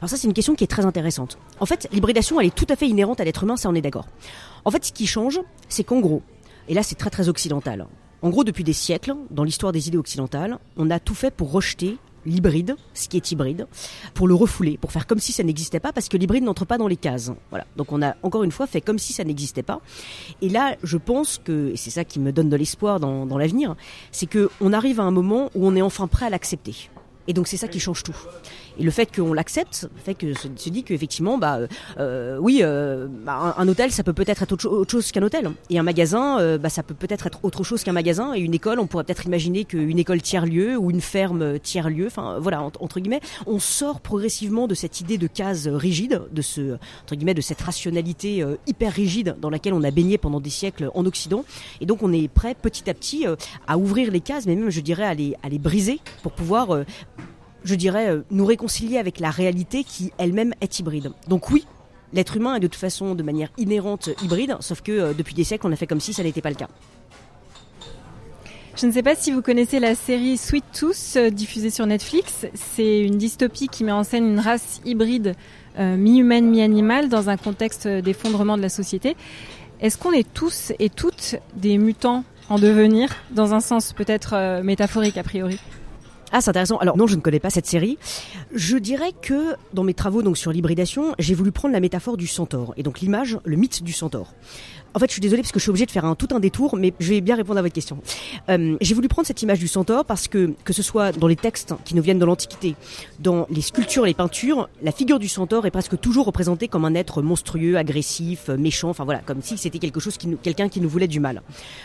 Alors 0.00 0.10
ça, 0.10 0.18
c'est 0.18 0.26
une 0.26 0.34
question 0.34 0.54
qui 0.54 0.64
est 0.64 0.66
très 0.66 0.84
intéressante. 0.84 1.38
En 1.60 1.64
fait, 1.64 1.88
l'hybridation, 1.92 2.38
elle 2.42 2.48
est 2.48 2.54
tout 2.54 2.66
à 2.68 2.76
fait 2.76 2.86
inhérente 2.86 3.20
à 3.20 3.24
l'être 3.24 3.44
humain, 3.44 3.56
ça 3.56 3.70
on 3.70 3.74
est 3.74 3.80
d'accord. 3.80 4.06
En 4.66 4.70
fait, 4.70 4.84
ce 4.84 4.92
qui 4.92 5.06
change, 5.06 5.40
c'est 5.70 5.82
qu'en 5.82 6.00
gros, 6.00 6.20
et 6.68 6.74
là 6.74 6.82
c'est 6.82 6.96
très 6.96 7.08
très 7.08 7.30
occidental, 7.30 7.86
en 8.20 8.28
gros, 8.28 8.44
depuis 8.44 8.64
des 8.64 8.74
siècles, 8.74 9.14
dans 9.30 9.44
l'histoire 9.44 9.72
des 9.72 9.88
idées 9.88 9.96
occidentales, 9.96 10.58
on 10.76 10.90
a 10.90 11.00
tout 11.00 11.14
fait 11.14 11.30
pour 11.30 11.52
rejeter 11.52 11.96
l'hybride, 12.26 12.76
ce 12.94 13.08
qui 13.08 13.16
est 13.16 13.30
hybride, 13.30 13.66
pour 14.14 14.28
le 14.28 14.34
refouler, 14.34 14.78
pour 14.78 14.92
faire 14.92 15.06
comme 15.06 15.18
si 15.18 15.32
ça 15.32 15.42
n'existait 15.42 15.80
pas, 15.80 15.92
parce 15.92 16.08
que 16.08 16.16
l'hybride 16.16 16.44
n'entre 16.44 16.64
pas 16.64 16.78
dans 16.78 16.88
les 16.88 16.96
cases. 16.96 17.32
Voilà. 17.50 17.66
Donc 17.76 17.92
on 17.92 18.02
a 18.02 18.16
encore 18.22 18.44
une 18.44 18.52
fois 18.52 18.66
fait 18.66 18.80
comme 18.80 18.98
si 18.98 19.12
ça 19.12 19.24
n'existait 19.24 19.62
pas. 19.62 19.80
Et 20.42 20.48
là, 20.48 20.76
je 20.82 20.96
pense 20.96 21.38
que, 21.42 21.70
et 21.72 21.76
c'est 21.76 21.90
ça 21.90 22.04
qui 22.04 22.20
me 22.20 22.32
donne 22.32 22.48
de 22.48 22.56
l'espoir 22.56 23.00
dans, 23.00 23.26
dans 23.26 23.38
l'avenir, 23.38 23.76
c'est 24.12 24.26
que 24.26 24.50
on 24.60 24.72
arrive 24.72 25.00
à 25.00 25.04
un 25.04 25.10
moment 25.10 25.50
où 25.54 25.66
on 25.66 25.74
est 25.76 25.82
enfin 25.82 26.06
prêt 26.06 26.26
à 26.26 26.30
l'accepter. 26.30 26.90
Et 27.26 27.32
donc 27.32 27.46
c'est 27.46 27.56
ça 27.56 27.68
qui 27.68 27.80
change 27.80 28.02
tout. 28.02 28.16
Et 28.80 28.82
le 28.82 28.90
fait 28.90 29.14
qu'on 29.14 29.32
l'accepte 29.32 29.88
fait 30.04 30.14
que 30.14 30.34
se, 30.34 30.48
se 30.56 30.70
dit 30.70 30.82
qu'effectivement, 30.82 31.38
bah 31.38 31.60
euh, 31.98 32.38
oui, 32.40 32.60
euh, 32.62 33.06
bah, 33.08 33.54
un, 33.56 33.68
hôtel, 33.68 33.92
ça 33.92 34.02
peut 34.02 34.12
peut-être 34.12 34.42
être 34.42 34.52
autre, 34.52 34.90
chose 34.90 35.12
qu'un 35.12 35.22
hôtel. 35.22 35.50
Et 35.68 35.78
un 35.78 35.82
magasin, 35.82 36.40
euh, 36.40 36.58
bah, 36.58 36.68
ça 36.68 36.82
peut 36.82 36.94
peut-être 36.94 37.26
être 37.26 37.40
autre 37.42 37.62
chose 37.62 37.84
qu'un 37.84 37.92
magasin. 37.92 38.34
Et 38.34 38.40
une 38.40 38.54
école, 38.54 38.80
on 38.80 38.86
pourrait 38.86 39.04
peut-être 39.04 39.26
imaginer 39.26 39.64
qu'une 39.64 39.98
école 39.98 40.22
tiers-lieu 40.22 40.76
ou 40.76 40.90
une 40.90 41.00
ferme 41.00 41.58
tiers-lieu. 41.58 42.06
Enfin, 42.06 42.38
voilà, 42.40 42.62
entre 42.62 43.00
guillemets, 43.00 43.20
on 43.46 43.58
sort 43.58 44.00
progressivement 44.00 44.66
de 44.66 44.74
cette 44.74 45.00
idée 45.00 45.18
de 45.18 45.26
case 45.26 45.68
rigide, 45.68 46.22
de 46.32 46.42
ce 46.42 46.78
entre 47.02 47.14
guillemets 47.14 47.34
de 47.34 47.40
cette 47.40 47.60
rationalité 47.60 48.42
euh, 48.42 48.56
hyper 48.66 48.92
rigide 48.92 49.36
dans 49.40 49.50
laquelle 49.50 49.74
on 49.74 49.82
a 49.82 49.90
baigné 49.90 50.18
pendant 50.18 50.40
des 50.40 50.50
siècles 50.50 50.90
en 50.94 51.06
Occident. 51.06 51.44
Et 51.80 51.86
donc, 51.86 52.02
on 52.02 52.12
est 52.12 52.28
prêt 52.28 52.54
petit 52.54 52.88
à 52.88 52.94
petit 52.94 53.26
euh, 53.26 53.36
à 53.66 53.78
ouvrir 53.78 54.10
les 54.10 54.20
cases, 54.20 54.46
mais 54.46 54.54
même, 54.54 54.70
je 54.70 54.80
dirais, 54.80 55.04
à 55.04 55.14
les, 55.14 55.58
briser 55.58 56.00
pour 56.22 56.32
pouvoir 56.32 56.74
euh, 56.74 56.84
je 57.64 57.74
dirais, 57.74 58.18
nous 58.30 58.44
réconcilier 58.44 58.98
avec 58.98 59.20
la 59.20 59.30
réalité 59.30 59.84
qui 59.84 60.12
elle-même 60.18 60.54
est 60.60 60.78
hybride. 60.78 61.12
Donc 61.28 61.50
oui, 61.50 61.66
l'être 62.12 62.36
humain 62.36 62.54
est 62.56 62.60
de 62.60 62.66
toute 62.66 62.80
façon 62.80 63.14
de 63.14 63.22
manière 63.22 63.50
inhérente 63.58 64.10
hybride, 64.22 64.56
sauf 64.60 64.80
que 64.82 64.92
euh, 64.92 65.12
depuis 65.12 65.34
des 65.34 65.44
siècles, 65.44 65.66
on 65.66 65.72
a 65.72 65.76
fait 65.76 65.86
comme 65.86 66.00
si 66.00 66.12
ça 66.12 66.22
n'était 66.22 66.42
pas 66.42 66.50
le 66.50 66.56
cas. 66.56 66.68
Je 68.76 68.86
ne 68.86 68.92
sais 68.92 69.02
pas 69.02 69.14
si 69.14 69.30
vous 69.30 69.42
connaissez 69.42 69.78
la 69.78 69.94
série 69.94 70.38
Sweet 70.38 70.64
Tooth 70.72 71.16
euh, 71.16 71.30
diffusée 71.30 71.70
sur 71.70 71.86
Netflix. 71.86 72.46
C'est 72.54 73.00
une 73.00 73.18
dystopie 73.18 73.68
qui 73.68 73.84
met 73.84 73.92
en 73.92 74.04
scène 74.04 74.24
une 74.24 74.40
race 74.40 74.80
hybride 74.84 75.34
euh, 75.78 75.96
mi-humaine, 75.96 76.50
mi-animale 76.50 77.08
dans 77.08 77.28
un 77.28 77.36
contexte 77.36 77.86
d'effondrement 77.86 78.56
de 78.56 78.62
la 78.62 78.68
société. 78.68 79.16
Est-ce 79.80 79.98
qu'on 79.98 80.12
est 80.12 80.30
tous 80.32 80.72
et 80.78 80.88
toutes 80.88 81.36
des 81.54 81.78
mutants 81.78 82.24
en 82.48 82.58
devenir, 82.58 83.14
dans 83.30 83.54
un 83.54 83.60
sens 83.60 83.92
peut-être 83.92 84.34
euh, 84.34 84.62
métaphorique 84.62 85.16
a 85.16 85.22
priori? 85.22 85.58
Ah, 86.32 86.40
c'est 86.40 86.50
intéressant. 86.50 86.78
Alors 86.78 86.96
non, 86.96 87.06
je 87.06 87.16
ne 87.16 87.20
connais 87.20 87.40
pas 87.40 87.50
cette 87.50 87.66
série. 87.66 87.98
Je 88.54 88.76
dirais 88.76 89.12
que 89.20 89.54
dans 89.72 89.84
mes 89.84 89.94
travaux 89.94 90.22
donc 90.22 90.38
sur 90.38 90.52
l'hybridation, 90.52 91.14
j'ai 91.18 91.34
voulu 91.34 91.52
prendre 91.52 91.72
la 91.72 91.80
métaphore 91.80 92.16
du 92.16 92.26
centaure 92.26 92.72
et 92.76 92.82
donc 92.82 93.00
l'image, 93.00 93.38
le 93.44 93.56
mythe 93.56 93.82
du 93.82 93.92
centaure. 93.92 94.32
En 94.94 94.98
fait, 94.98 95.06
je 95.06 95.12
suis 95.12 95.20
désolée 95.20 95.42
parce 95.42 95.52
que 95.52 95.58
je 95.60 95.62
suis 95.62 95.70
obligée 95.70 95.86
de 95.86 95.90
faire 95.90 96.04
un, 96.04 96.14
tout 96.14 96.28
un 96.32 96.40
détour, 96.40 96.76
mais 96.76 96.92
je 96.98 97.10
vais 97.10 97.20
bien 97.20 97.36
répondre 97.36 97.58
à 97.58 97.62
votre 97.62 97.74
question. 97.74 97.98
Euh, 98.48 98.76
j'ai 98.80 98.94
voulu 98.94 99.06
prendre 99.08 99.26
cette 99.26 99.40
image 99.42 99.60
du 99.60 99.68
centaure 99.68 100.04
parce 100.04 100.26
que, 100.26 100.52
que 100.64 100.72
ce 100.72 100.82
soit 100.82 101.12
dans 101.12 101.28
les 101.28 101.36
textes 101.36 101.74
qui 101.84 101.94
nous 101.94 102.02
viennent 102.02 102.18
de 102.18 102.24
l'Antiquité, 102.24 102.74
dans 103.20 103.46
les 103.50 103.60
sculptures, 103.60 104.04
les 104.04 104.14
peintures, 104.14 104.68
la 104.82 104.90
figure 104.90 105.18
du 105.18 105.28
centaure 105.28 105.66
est 105.66 105.70
presque 105.70 106.00
toujours 106.00 106.26
représentée 106.26 106.66
comme 106.66 106.84
un 106.84 106.94
être 106.94 107.22
monstrueux, 107.22 107.76
agressif, 107.76 108.48
méchant, 108.48 108.90
enfin 108.90 109.04
voilà, 109.04 109.20
comme 109.20 109.42
si 109.42 109.56
c'était 109.58 109.78
quelque 109.78 110.00
chose 110.00 110.16
qui 110.16 110.26
nous, 110.26 110.36
quelqu'un 110.36 110.68
qui 110.68 110.80
nous 110.80 110.88
voulait 110.88 111.08
du 111.08 111.20
mal. 111.20 111.42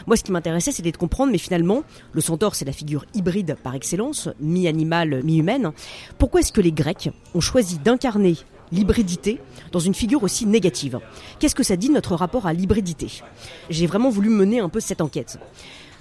Moi, 0.07 0.17
ce 0.17 0.23
qui 0.23 0.31
m'intéressait, 0.31 0.71
c'était 0.71 0.91
de 0.91 0.97
comprendre, 0.97 1.31
mais 1.31 1.37
finalement, 1.37 1.83
le 2.11 2.21
centaure, 2.21 2.55
c'est 2.55 2.65
la 2.65 2.71
figure 2.71 3.05
hybride 3.13 3.55
par 3.61 3.75
excellence, 3.75 4.29
mi-animal, 4.39 5.23
mi-humaine. 5.23 5.71
Pourquoi 6.17 6.41
est-ce 6.41 6.51
que 6.51 6.61
les 6.61 6.71
Grecs 6.71 7.09
ont 7.33 7.41
choisi 7.41 7.77
d'incarner 7.77 8.35
l'hybridité 8.71 9.39
dans 9.71 9.79
une 9.79 9.93
figure 9.93 10.23
aussi 10.23 10.45
négative? 10.45 10.99
Qu'est-ce 11.39 11.55
que 11.55 11.63
ça 11.63 11.75
dit 11.75 11.89
de 11.89 11.93
notre 11.93 12.15
rapport 12.15 12.47
à 12.47 12.53
l'hybridité? 12.53 13.21
J'ai 13.69 13.87
vraiment 13.87 14.09
voulu 14.09 14.29
mener 14.29 14.59
un 14.59 14.69
peu 14.69 14.79
cette 14.79 15.01
enquête. 15.01 15.39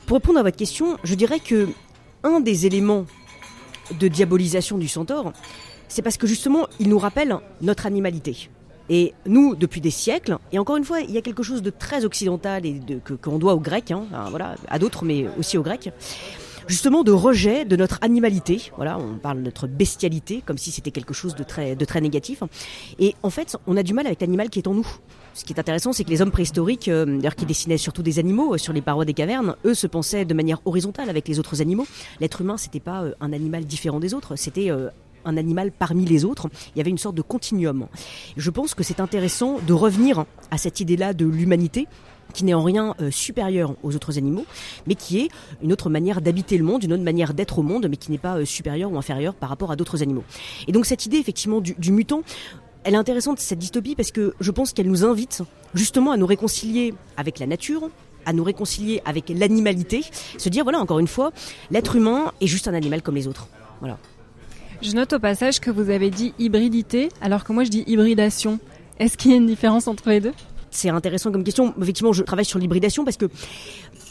Pour 0.06 0.16
répondre 0.16 0.38
à 0.38 0.42
votre 0.42 0.56
question, 0.56 0.98
je 1.04 1.14
dirais 1.14 1.40
que 1.40 1.68
un 2.22 2.40
des 2.40 2.66
éléments 2.66 3.06
de 3.98 4.08
diabolisation 4.08 4.78
du 4.78 4.88
centaure, 4.88 5.32
c'est 5.88 6.02
parce 6.02 6.16
que 6.16 6.26
justement, 6.26 6.66
il 6.80 6.88
nous 6.88 6.98
rappelle 6.98 7.38
notre 7.60 7.86
animalité. 7.86 8.48
Et 8.90 9.14
nous, 9.24 9.54
depuis 9.54 9.80
des 9.80 9.90
siècles, 9.90 10.36
et 10.52 10.58
encore 10.58 10.76
une 10.76 10.84
fois, 10.84 11.00
il 11.00 11.10
y 11.10 11.16
a 11.16 11.22
quelque 11.22 11.42
chose 11.42 11.62
de 11.62 11.70
très 11.70 12.04
occidental 12.04 12.66
et 12.66 12.80
que 13.02 13.14
qu'on 13.14 13.38
doit 13.38 13.54
aux 13.54 13.60
Grecs, 13.60 13.90
hein, 13.90 14.04
voilà, 14.28 14.56
à 14.68 14.78
d'autres, 14.78 15.04
mais 15.04 15.26
aussi 15.38 15.56
aux 15.56 15.62
Grecs 15.62 15.90
justement 16.66 17.02
de 17.02 17.12
rejet 17.12 17.64
de 17.64 17.76
notre 17.76 17.98
animalité. 18.02 18.70
Voilà, 18.76 18.98
on 18.98 19.18
parle 19.18 19.38
de 19.38 19.42
notre 19.42 19.66
bestialité 19.66 20.42
comme 20.44 20.58
si 20.58 20.70
c'était 20.70 20.90
quelque 20.90 21.14
chose 21.14 21.34
de 21.34 21.42
très, 21.42 21.76
de 21.76 21.84
très 21.84 22.00
négatif. 22.00 22.42
Et 22.98 23.14
en 23.22 23.30
fait, 23.30 23.56
on 23.66 23.76
a 23.76 23.82
du 23.82 23.94
mal 23.94 24.06
avec 24.06 24.20
l'animal 24.20 24.50
qui 24.50 24.58
est 24.58 24.68
en 24.68 24.74
nous. 24.74 24.86
Ce 25.34 25.44
qui 25.44 25.52
est 25.52 25.58
intéressant, 25.58 25.92
c'est 25.92 26.04
que 26.04 26.10
les 26.10 26.22
hommes 26.22 26.30
préhistoriques, 26.30 26.86
euh, 26.86 27.04
d'ailleurs 27.04 27.34
qui 27.34 27.44
dessinaient 27.44 27.76
surtout 27.76 28.02
des 28.02 28.20
animaux 28.20 28.54
euh, 28.54 28.58
sur 28.58 28.72
les 28.72 28.82
parois 28.82 29.04
des 29.04 29.14
cavernes, 29.14 29.56
eux 29.64 29.74
se 29.74 29.88
pensaient 29.88 30.24
de 30.24 30.32
manière 30.32 30.60
horizontale 30.64 31.10
avec 31.10 31.26
les 31.26 31.40
autres 31.40 31.60
animaux. 31.60 31.88
L'être 32.20 32.40
humain, 32.40 32.56
c'était 32.56 32.78
pas 32.78 33.02
euh, 33.02 33.14
un 33.20 33.32
animal 33.32 33.64
différent 33.64 33.98
des 33.98 34.14
autres, 34.14 34.36
c'était 34.36 34.70
un 35.24 35.36
animal 35.36 35.72
parmi 35.72 36.04
les 36.04 36.24
autres. 36.24 36.48
Il 36.74 36.78
y 36.78 36.80
avait 36.80 36.90
une 36.90 36.98
sorte 36.98 37.16
de 37.16 37.22
continuum. 37.22 37.86
Je 38.36 38.50
pense 38.50 38.74
que 38.74 38.84
c'est 38.84 39.00
intéressant 39.00 39.58
de 39.66 39.72
revenir 39.72 40.24
à 40.50 40.58
cette 40.58 40.80
idée-là 40.80 41.14
de 41.14 41.26
l'humanité 41.26 41.88
qui 42.34 42.44
n'est 42.44 42.52
en 42.52 42.62
rien 42.62 42.94
euh, 43.00 43.10
supérieur 43.10 43.74
aux 43.82 43.96
autres 43.96 44.18
animaux, 44.18 44.44
mais 44.86 44.94
qui 44.94 45.20
est 45.20 45.28
une 45.62 45.72
autre 45.72 45.88
manière 45.88 46.20
d'habiter 46.20 46.58
le 46.58 46.64
monde, 46.64 46.84
une 46.84 46.92
autre 46.92 47.02
manière 47.02 47.32
d'être 47.32 47.58
au 47.58 47.62
monde, 47.62 47.86
mais 47.88 47.96
qui 47.96 48.10
n'est 48.10 48.18
pas 48.18 48.36
euh, 48.36 48.44
supérieure 48.44 48.92
ou 48.92 48.98
inférieure 48.98 49.34
par 49.34 49.48
rapport 49.48 49.70
à 49.70 49.76
d'autres 49.76 50.02
animaux. 50.02 50.24
Et 50.68 50.72
donc 50.72 50.84
cette 50.84 51.06
idée 51.06 51.16
effectivement 51.16 51.60
du, 51.60 51.74
du 51.78 51.92
mutant, 51.92 52.22
elle 52.84 52.94
est 52.94 52.98
intéressante 52.98 53.40
cette 53.40 53.58
dystopie 53.58 53.94
parce 53.94 54.10
que 54.10 54.34
je 54.38 54.50
pense 54.50 54.74
qu'elle 54.74 54.88
nous 54.88 55.04
invite 55.04 55.42
justement 55.72 56.10
à 56.10 56.18
nous 56.18 56.26
réconcilier 56.26 56.92
avec 57.16 57.38
la 57.38 57.46
nature, 57.46 57.88
à 58.26 58.32
nous 58.32 58.44
réconcilier 58.44 59.00
avec 59.04 59.30
l'animalité, 59.30 60.02
se 60.36 60.48
dire 60.48 60.64
voilà 60.64 60.80
encore 60.80 60.98
une 60.98 61.08
fois, 61.08 61.32
l'être 61.70 61.96
humain 61.96 62.32
est 62.40 62.46
juste 62.46 62.68
un 62.68 62.74
animal 62.74 63.00
comme 63.00 63.14
les 63.14 63.26
autres. 63.26 63.48
Voilà. 63.80 63.98
Je 64.82 64.92
note 64.92 65.14
au 65.14 65.18
passage 65.18 65.60
que 65.60 65.70
vous 65.70 65.88
avez 65.88 66.10
dit 66.10 66.34
hybridité, 66.38 67.08
alors 67.22 67.44
que 67.44 67.52
moi 67.52 67.64
je 67.64 67.70
dis 67.70 67.84
hybridation. 67.86 68.58
Est-ce 68.98 69.16
qu'il 69.16 69.30
y 69.30 69.34
a 69.34 69.38
une 69.38 69.46
différence 69.46 69.88
entre 69.88 70.08
les 70.10 70.20
deux? 70.20 70.32
C'est 70.74 70.88
intéressant 70.88 71.30
comme 71.32 71.44
question. 71.44 71.72
Effectivement, 71.80 72.12
je 72.12 72.22
travaille 72.22 72.44
sur 72.44 72.58
l'hybridation 72.58 73.04
parce 73.04 73.16
que 73.16 73.26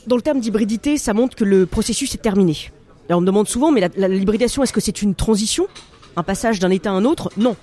dans 0.07 0.15
le 0.15 0.21
terme 0.21 0.39
d'hybridité, 0.39 0.97
ça 0.97 1.13
montre 1.13 1.35
que 1.35 1.43
le 1.43 1.65
processus 1.65 2.13
est 2.15 2.21
terminé. 2.21 2.71
On 3.09 3.21
me 3.21 3.25
demande 3.25 3.47
souvent, 3.47 3.71
mais 3.71 3.87
l'hybridation, 3.97 4.63
est-ce 4.63 4.73
que 4.73 4.81
c'est 4.81 5.01
une 5.01 5.13
transition? 5.13 5.67
Un 6.15 6.23
passage 6.23 6.59
d'un 6.59 6.69
état 6.69 6.89
à 6.89 6.93
un 6.93 7.05
autre? 7.05 7.31
Non. 7.37 7.55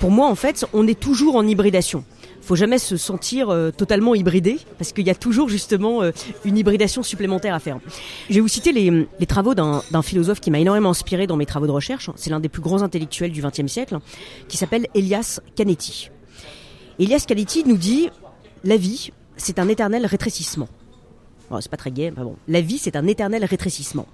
Pour 0.00 0.10
moi, 0.10 0.26
en 0.26 0.34
fait, 0.34 0.66
on 0.72 0.86
est 0.86 0.98
toujours 0.98 1.36
en 1.36 1.46
hybridation 1.46 2.04
faut 2.50 2.56
jamais 2.56 2.78
se 2.78 2.96
sentir 2.96 3.48
euh, 3.50 3.70
totalement 3.70 4.12
hybridé 4.12 4.58
parce 4.76 4.92
qu'il 4.92 5.06
y 5.06 5.10
a 5.10 5.14
toujours 5.14 5.48
justement 5.48 6.02
euh, 6.02 6.10
une 6.44 6.58
hybridation 6.58 7.04
supplémentaire 7.04 7.54
à 7.54 7.60
faire. 7.60 7.78
Je 8.28 8.34
vais 8.34 8.40
vous 8.40 8.48
citer 8.48 8.72
les, 8.72 9.06
les 9.20 9.26
travaux 9.26 9.54
d'un 9.54 10.02
philosophe 10.02 10.40
qui 10.40 10.50
m'a 10.50 10.58
énormément 10.58 10.90
inspiré 10.90 11.28
dans 11.28 11.36
mes 11.36 11.46
travaux 11.46 11.68
de 11.68 11.70
recherche. 11.70 12.10
C'est 12.16 12.28
l'un 12.28 12.40
des 12.40 12.48
plus 12.48 12.60
grands 12.60 12.82
intellectuels 12.82 13.30
du 13.30 13.40
XXe 13.40 13.68
siècle, 13.70 13.98
qui 14.48 14.56
s'appelle 14.56 14.88
Elias 14.96 15.38
Canetti. 15.54 16.10
Elias 16.98 17.24
Canetti 17.24 17.62
nous 17.64 17.76
dit 17.76 18.10
la 18.64 18.76
vie, 18.76 19.10
c'est 19.36 19.58
un 19.58 19.68
éternel 19.68 20.06
rétrécissement. 20.06 20.68
Bon, 21.50 21.60
c'est 21.60 21.70
pas 21.70 21.76
très 21.76 21.90
gai, 21.90 22.12
mais 22.16 22.22
bon. 22.22 22.36
La 22.46 22.60
vie, 22.60 22.78
c'est 22.78 22.96
un 22.96 23.06
éternel 23.06 23.44
rétrécissement. 23.44 24.06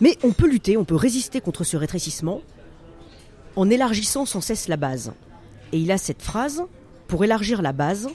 Mais 0.00 0.16
on 0.22 0.32
peut 0.32 0.48
lutter, 0.48 0.76
on 0.76 0.84
peut 0.84 0.94
résister 0.94 1.40
contre 1.40 1.64
ce 1.64 1.76
rétrécissement 1.76 2.42
en 3.56 3.70
élargissant 3.70 4.24
sans 4.24 4.40
cesse 4.40 4.68
la 4.68 4.76
base. 4.76 5.12
Et 5.72 5.78
il 5.78 5.90
a 5.90 5.98
cette 5.98 6.22
phrase 6.22 6.62
pour 7.08 7.24
élargir 7.24 7.62
la 7.62 7.72
base, 7.72 8.08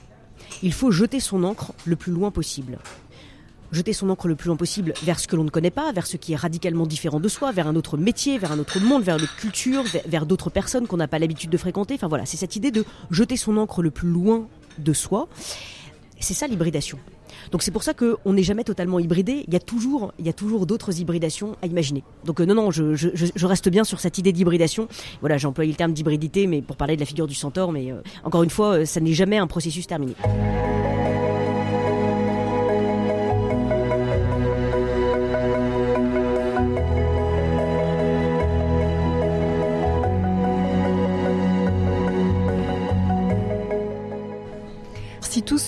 il 0.62 0.72
faut 0.72 0.92
jeter 0.92 1.20
son 1.20 1.44
encre 1.44 1.74
le 1.86 1.96
plus 1.96 2.12
loin 2.12 2.32
possible. 2.32 2.78
Jeter 3.72 3.92
son 3.92 4.10
encre 4.10 4.28
le 4.28 4.36
plus 4.36 4.48
loin 4.48 4.56
possible 4.56 4.94
vers 5.04 5.20
ce 5.20 5.28
que 5.28 5.36
l'on 5.36 5.44
ne 5.44 5.50
connaît 5.50 5.72
pas, 5.72 5.92
vers 5.92 6.06
ce 6.06 6.16
qui 6.16 6.34
est 6.34 6.38
radicalement 6.38 6.86
différent 6.86 7.20
de 7.20 7.28
soi, 7.28 7.52
vers 7.52 7.68
un 7.68 7.76
autre 7.76 7.98
métier, 7.98 8.38
vers 8.38 8.52
un 8.52 8.60
autre 8.60 8.80
monde, 8.80 9.02
vers 9.02 9.18
une 9.18 9.24
autre 9.24 9.36
culture, 9.36 9.84
vers, 9.84 10.04
vers 10.06 10.26
d'autres 10.28 10.52
personnes 10.52 10.86
qu'on 10.86 10.98
n'a 10.98 11.08
pas 11.08 11.18
l'habitude 11.18 11.50
de 11.50 11.58
fréquenter. 11.58 11.96
Enfin 11.96 12.08
voilà, 12.08 12.28
c'est 12.28 12.38
cette 12.38 12.56
idée 12.56 12.70
de 12.70 12.86
jeter 13.10 13.36
son 13.36 13.58
encre 13.58 13.82
le 13.82 13.90
plus 13.90 14.08
loin 14.08 14.48
de 14.78 14.94
soi. 14.94 15.28
C'est 16.20 16.34
ça 16.34 16.48
l'hybridation. 16.48 17.00
Donc 17.52 17.64
c'est 17.64 17.72
pour 17.72 17.84
ça 17.84 17.94
qu'on 17.94 18.34
n'est 18.34 18.44
jamais 18.44 18.64
totalement 18.64 19.00
hybridé. 19.00 19.44
Il 19.48 19.54
y 19.54 19.58
a 19.58 19.60
toujours, 19.60 20.14
il 20.20 20.26
y 20.26 20.30
a 20.30 20.34
toujours 20.34 20.66
d'autres 20.66 21.00
hybridations 21.00 21.56
à 21.62 21.68
imaginer. 21.68 22.04
Donc 22.26 22.40
euh, 22.40 22.46
non, 22.46 22.56
non, 22.56 22.72
je, 22.72 23.46
reste 23.46 23.70
bien 23.70 23.84
sur 23.84 24.00
cette 24.00 24.18
idée 24.18 24.32
d'hybridation. 24.32 24.88
Voilà, 25.22 25.38
j'ai 25.38 25.48
employé 25.48 25.72
le 25.72 25.78
terme 25.78 25.94
d'hybridité, 25.94 26.48
mais 26.48 26.62
pour 26.62 26.78
parler 26.78 26.96
de 26.96 27.02
la 27.02 27.06
figure 27.06 27.28
du 27.28 27.36
centaure. 27.36 27.72
Mais 27.72 27.92
euh, 27.92 28.02
encore 28.24 28.44
une 28.44 28.50
fois, 28.50 28.80
euh, 28.80 28.86
ça 28.86 29.00
n'est 29.00 29.14
jamais 29.14 29.38
un 29.38 29.48
processus 29.48 29.88
terminé. 29.88 30.14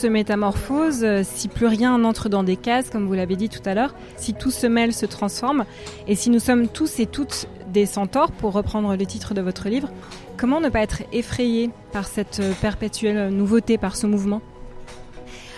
Se 0.05 0.09
métamorphose, 0.09 1.03
euh, 1.03 1.23
si 1.23 1.47
plus 1.47 1.65
rien 1.65 1.97
n'entre 1.97 2.29
dans 2.29 2.43
des 2.43 2.57
cases, 2.57 2.91
comme 2.91 3.07
vous 3.07 3.15
l'avez 3.15 3.35
dit 3.35 3.49
tout 3.49 3.61
à 3.65 3.73
l'heure, 3.73 3.95
si 4.17 4.35
tout 4.35 4.51
se 4.51 4.67
mêle, 4.67 4.93
se 4.93 5.07
transforme, 5.07 5.65
et 6.07 6.13
si 6.13 6.29
nous 6.29 6.37
sommes 6.37 6.67
tous 6.67 6.99
et 6.99 7.07
toutes 7.07 7.47
des 7.73 7.87
centaures, 7.87 8.31
pour 8.31 8.53
reprendre 8.53 8.95
le 8.95 9.05
titre 9.07 9.33
de 9.33 9.41
votre 9.41 9.67
livre, 9.67 9.89
comment 10.37 10.61
ne 10.61 10.69
pas 10.69 10.81
être 10.81 11.01
effrayé 11.11 11.71
par 11.91 12.05
cette 12.07 12.39
euh, 12.39 12.53
perpétuelle 12.61 13.29
nouveauté, 13.29 13.79
par 13.79 13.95
ce 13.95 14.05
mouvement? 14.05 14.43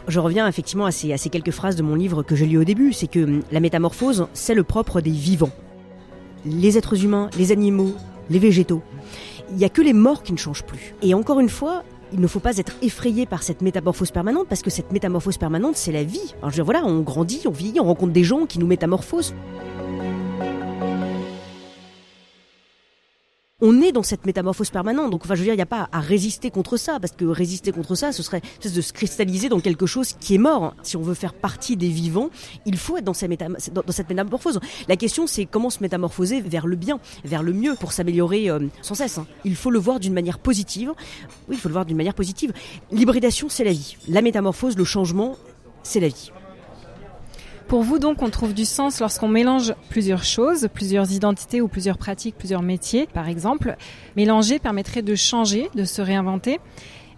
Je 0.08 0.22
reviens 0.22 0.48
effectivement 0.48 0.86
à 0.86 0.92
ces, 0.92 1.12
à 1.12 1.18
ces, 1.18 1.30
quelques 1.30 1.52
phrases 1.52 1.76
de 1.76 1.84
mon 1.84 1.96
livre 1.96 2.24
que 2.24 2.38
j'ai 2.38 2.46
lu 2.46 2.58
au 2.58 2.64
début, 2.64 2.94
c'est 2.94 3.08
que 3.08 3.20
hum, 3.20 3.42
la 3.52 3.60
métamorphose, 3.60 4.28
c'est 4.32 4.56
le 4.56 4.64
propre 4.64 5.02
des 5.02 5.12
vivants. 5.12 5.52
Les 6.46 6.78
êtres 6.78 7.04
humains, 7.04 7.30
les 7.38 7.52
animaux, 7.52 7.96
les 8.30 8.40
végétaux. 8.40 8.82
Il 9.50 9.58
n'y 9.58 9.66
a 9.66 9.70
que 9.70 9.82
les 9.82 9.94
morts 9.94 10.24
qui 10.24 10.32
ne 10.32 10.38
changent 10.38 10.64
plus. 10.64 10.96
Et 11.02 11.14
encore 11.14 11.42
une 11.42 11.50
fois, 11.50 11.84
il 12.14 12.20
ne 12.20 12.28
faut 12.28 12.40
pas 12.40 12.58
être 12.58 12.74
effrayé 12.82 13.26
par 13.26 13.44
cette 13.44 13.62
métamorphose 13.62 14.12
permanente 14.12 14.48
parce 14.48 14.62
que 14.62 14.70
cette 14.70 14.92
métamorphose 14.92 15.38
permanente, 15.38 15.76
c'est 15.76 15.92
la 15.92 16.04
vie. 16.04 16.34
Alors, 16.42 16.52
je 16.52 16.62
voilà, 16.62 16.84
on 16.86 17.02
grandit, 17.02 17.42
on 17.46 17.52
vieillit, 17.52 17.80
on 17.80 17.86
rencontre 17.86 18.14
des 18.14 18.24
gens 18.24 18.46
qui 18.46 18.60
nous 18.60 18.68
métamorphosent. 18.68 19.34
On 23.60 23.82
est 23.82 23.92
dans 23.92 24.04
cette 24.04 24.26
métamorphose 24.28 24.70
permanente. 24.70 25.10
Donc, 25.10 25.26
enfin, 25.26 25.34
je 25.34 25.40
veux 25.40 25.46
dire, 25.46 25.54
il 25.54 25.58
n'y 25.58 25.64
a 25.64 25.66
pas 25.66 25.90
à 25.92 26.00
résister 26.00 26.52
contre 26.52 26.78
ça, 26.78 27.00
parce 27.00 27.14
que 27.14 27.26
résister 27.26 27.72
contre 27.72 27.96
ça, 27.96 28.12
ce 28.12 28.22
serait 28.22 28.42
de 28.64 28.82
se 28.82 28.94
cristalliser 28.94 29.50
dans 29.50 29.60
quelque 29.60 29.88
chose 29.88 30.14
qui 30.20 30.36
est 30.36 30.40
mort. 30.40 30.76
Si 30.84 30.96
on 30.96 31.02
veut 31.02 31.16
faire 31.16 31.34
partie 31.34 31.76
des 31.76 31.90
vivants, 31.90 32.30
il 32.68 32.78
faut 32.78 32.98
être 32.98 33.04
dans, 33.04 33.16
cette, 33.16 33.30
métam 33.30 33.58
dans 33.74 33.92
cette 33.92 34.10
métamorphose. 34.10 34.60
La 34.88 34.96
question, 34.96 35.26
c'est 35.26 35.46
comment 35.46 35.72
se 35.72 35.80
métamorphoser 35.82 36.42
vers 36.42 36.68
le 36.68 36.76
bien, 36.76 37.00
vers 37.26 37.42
le 37.42 37.52
mieux, 37.52 37.74
pour 37.74 37.94
s'améliorer 37.94 38.50
euh, 38.50 38.60
sans 38.84 38.94
cesse. 38.94 39.18
Hein. 39.18 39.26
Il 39.44 39.56
faut 39.56 39.72
le 39.72 39.80
voir 39.80 40.00
d'une 40.00 40.14
manière 40.14 40.38
positive. 40.38 40.94
Oui, 41.50 41.56
il 41.56 41.58
faut 41.58 41.70
le 41.70 41.74
voir 41.74 41.86
d'une 41.86 41.98
manière 41.98 42.14
positive. 42.14 42.54
L'hybridation, 42.92 43.50
c'est 43.50 43.64
la 43.64 43.72
vie. 43.72 43.98
La 44.08 44.22
métamorphose, 44.22 44.78
le 44.78 44.84
changement, 44.84 45.36
c'est 45.82 46.00
la 46.00 46.10
vie. 46.10 46.32
Pour 47.68 47.84
vous 47.84 48.00
donc, 48.00 48.22
on 48.22 48.30
trouve 48.30 48.54
du 48.54 48.64
sens 48.64 49.02
lorsqu'on 49.02 49.28
mélange 49.28 49.74
plusieurs 49.90 50.24
choses, 50.24 50.70
plusieurs 50.74 51.12
identités 51.12 51.60
ou 51.60 51.68
plusieurs 51.68 51.98
pratiques, 51.98 52.38
plusieurs 52.38 52.62
métiers, 52.62 53.08
par 53.14 53.28
exemple. 53.28 53.76
Mélanger 54.16 54.58
permettrait 54.58 55.02
de 55.02 55.16
changer, 55.16 55.70
de 55.76 55.84
se 55.84 56.02
réinventer. 56.02 56.62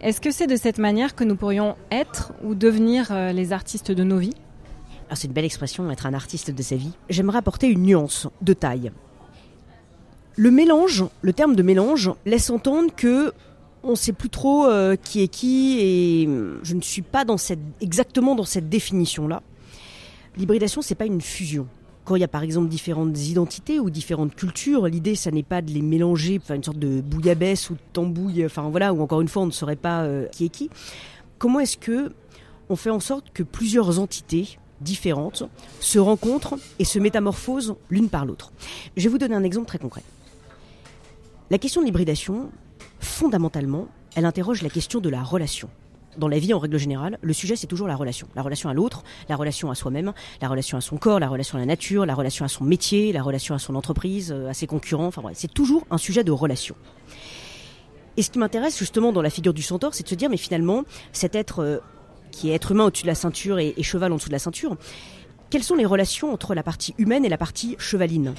Est-ce 0.01 0.19
que 0.19 0.31
c'est 0.31 0.47
de 0.47 0.55
cette 0.55 0.79
manière 0.79 1.13
que 1.13 1.23
nous 1.23 1.35
pourrions 1.35 1.75
être 1.91 2.33
ou 2.43 2.55
devenir 2.55 3.09
euh, 3.11 3.31
les 3.31 3.53
artistes 3.53 3.91
de 3.91 4.03
nos 4.03 4.17
vies? 4.17 4.33
Ah, 5.11 5.15
C'est 5.15 5.27
une 5.27 5.33
belle 5.33 5.45
expression, 5.45 5.91
être 5.91 6.07
un 6.07 6.15
artiste 6.15 6.49
de 6.49 6.63
sa 6.63 6.77
vie. 6.77 6.93
J'aimerais 7.09 7.37
apporter 7.37 7.67
une 7.67 7.83
nuance 7.83 8.27
de 8.41 8.53
taille. 8.53 8.91
Le 10.35 10.49
mélange, 10.49 11.05
le 11.21 11.33
terme 11.33 11.55
de 11.55 11.61
mélange, 11.61 12.11
laisse 12.25 12.49
entendre 12.49 12.91
que 12.95 13.33
on 13.83 13.91
ne 13.91 13.95
sait 13.95 14.13
plus 14.13 14.29
trop 14.29 14.65
euh, 14.65 14.95
qui 14.95 15.21
est 15.21 15.27
qui 15.27 15.77
et 15.79 16.29
je 16.63 16.73
ne 16.75 16.81
suis 16.81 17.03
pas 17.03 17.23
exactement 17.81 18.33
dans 18.33 18.45
cette 18.45 18.67
définition-là. 18.67 19.43
L'hybridation, 20.37 20.81
c'est 20.81 20.95
pas 20.95 21.05
une 21.05 21.21
fusion. 21.21 21.67
Quand 22.05 22.15
il 22.15 22.21
y 22.21 22.23
a 22.23 22.29
par 22.29 22.43
exemple 22.43 22.69
différentes 22.69 23.17
identités 23.19 23.79
ou 23.79 23.89
différentes 23.89 24.35
cultures, 24.35 24.87
l'idée, 24.87 25.15
ça 25.15 25.31
n'est 25.31 25.43
pas 25.43 25.61
de 25.61 25.71
les 25.71 25.81
mélanger, 25.81 26.39
enfin 26.41 26.55
une 26.55 26.63
sorte 26.63 26.79
de 26.79 27.01
bouillabaisse 27.01 27.69
ou 27.69 27.73
de 27.73 27.79
tambouille, 27.93 28.45
enfin 28.45 28.69
voilà, 28.69 28.93
ou 28.93 29.01
encore 29.01 29.21
une 29.21 29.27
fois, 29.27 29.43
on 29.43 29.47
ne 29.47 29.51
saurait 29.51 29.75
pas 29.75 30.03
euh, 30.03 30.27
qui 30.27 30.45
est 30.45 30.49
qui. 30.49 30.69
Comment 31.37 31.59
est-ce 31.59 31.77
que 31.77 32.11
on 32.69 32.75
fait 32.75 32.89
en 32.89 32.99
sorte 32.99 33.31
que 33.31 33.43
plusieurs 33.43 33.99
entités 33.99 34.57
différentes 34.81 35.43
se 35.79 35.99
rencontrent 35.99 36.55
et 36.79 36.83
se 36.85 36.99
métamorphosent 36.99 37.75
l'une 37.89 38.09
par 38.09 38.25
l'autre? 38.25 38.51
Je 38.97 39.03
vais 39.03 39.09
vous 39.09 39.17
donner 39.17 39.35
un 39.35 39.43
exemple 39.43 39.67
très 39.67 39.79
concret. 39.79 40.03
La 41.51 41.57
question 41.57 41.81
de 41.81 41.85
l'hybridation, 41.85 42.49
fondamentalement, 42.99 43.87
elle 44.15 44.25
interroge 44.25 44.61
la 44.61 44.69
question 44.69 44.99
de 44.99 45.09
la 45.09 45.21
relation 45.21 45.69
dans 46.17 46.27
la 46.27 46.39
vie 46.39 46.53
en 46.53 46.59
règle 46.59 46.77
générale, 46.77 47.17
le 47.21 47.33
sujet 47.33 47.55
c'est 47.55 47.67
toujours 47.67 47.87
la 47.87 47.95
relation. 47.95 48.27
La 48.35 48.41
relation 48.41 48.69
à 48.69 48.73
l'autre, 48.73 49.03
la 49.27 49.35
relation 49.35 49.71
à 49.71 49.75
soi-même, 49.75 50.13
la 50.41 50.47
relation 50.47 50.77
à 50.77 50.81
son 50.81 50.97
corps, 50.97 51.19
la 51.19 51.27
relation 51.27 51.57
à 51.57 51.61
la 51.61 51.65
nature, 51.65 52.05
la 52.05 52.15
relation 52.15 52.45
à 52.45 52.47
son 52.47 52.63
métier, 52.63 53.11
la 53.11 53.21
relation 53.21 53.55
à 53.55 53.59
son 53.59 53.75
entreprise, 53.75 54.31
euh, 54.31 54.49
à 54.49 54.53
ses 54.53 54.67
concurrents, 54.67 55.07
enfin 55.07 55.21
c'est 55.33 55.53
toujours 55.53 55.85
un 55.91 55.97
sujet 55.97 56.23
de 56.23 56.31
relation. 56.31 56.75
Et 58.17 58.21
ce 58.21 58.29
qui 58.29 58.39
m'intéresse 58.39 58.77
justement 58.77 59.11
dans 59.11 59.21
la 59.21 59.29
figure 59.29 59.53
du 59.53 59.61
centaure, 59.61 59.93
c'est 59.93 60.03
de 60.03 60.09
se 60.09 60.15
dire 60.15 60.29
mais 60.29 60.37
finalement, 60.37 60.83
cet 61.13 61.35
être 61.35 61.59
euh, 61.59 61.79
qui 62.31 62.49
est 62.49 62.53
être 62.53 62.71
humain 62.71 62.85
au-dessus 62.85 63.03
de 63.03 63.07
la 63.07 63.15
ceinture 63.15 63.59
et 63.59 63.73
cheval 63.81 64.11
en 64.11 64.17
dessous 64.17 64.29
de 64.29 64.33
la 64.33 64.39
ceinture, 64.39 64.77
quelles 65.49 65.63
sont 65.63 65.75
les 65.75 65.85
relations 65.85 66.31
entre 66.31 66.53
la 66.53 66.61
partie 66.61 66.93
humaine 66.99 67.25
et 67.25 67.29
la 67.29 67.37
partie 67.37 67.75
chevaline? 67.79 68.35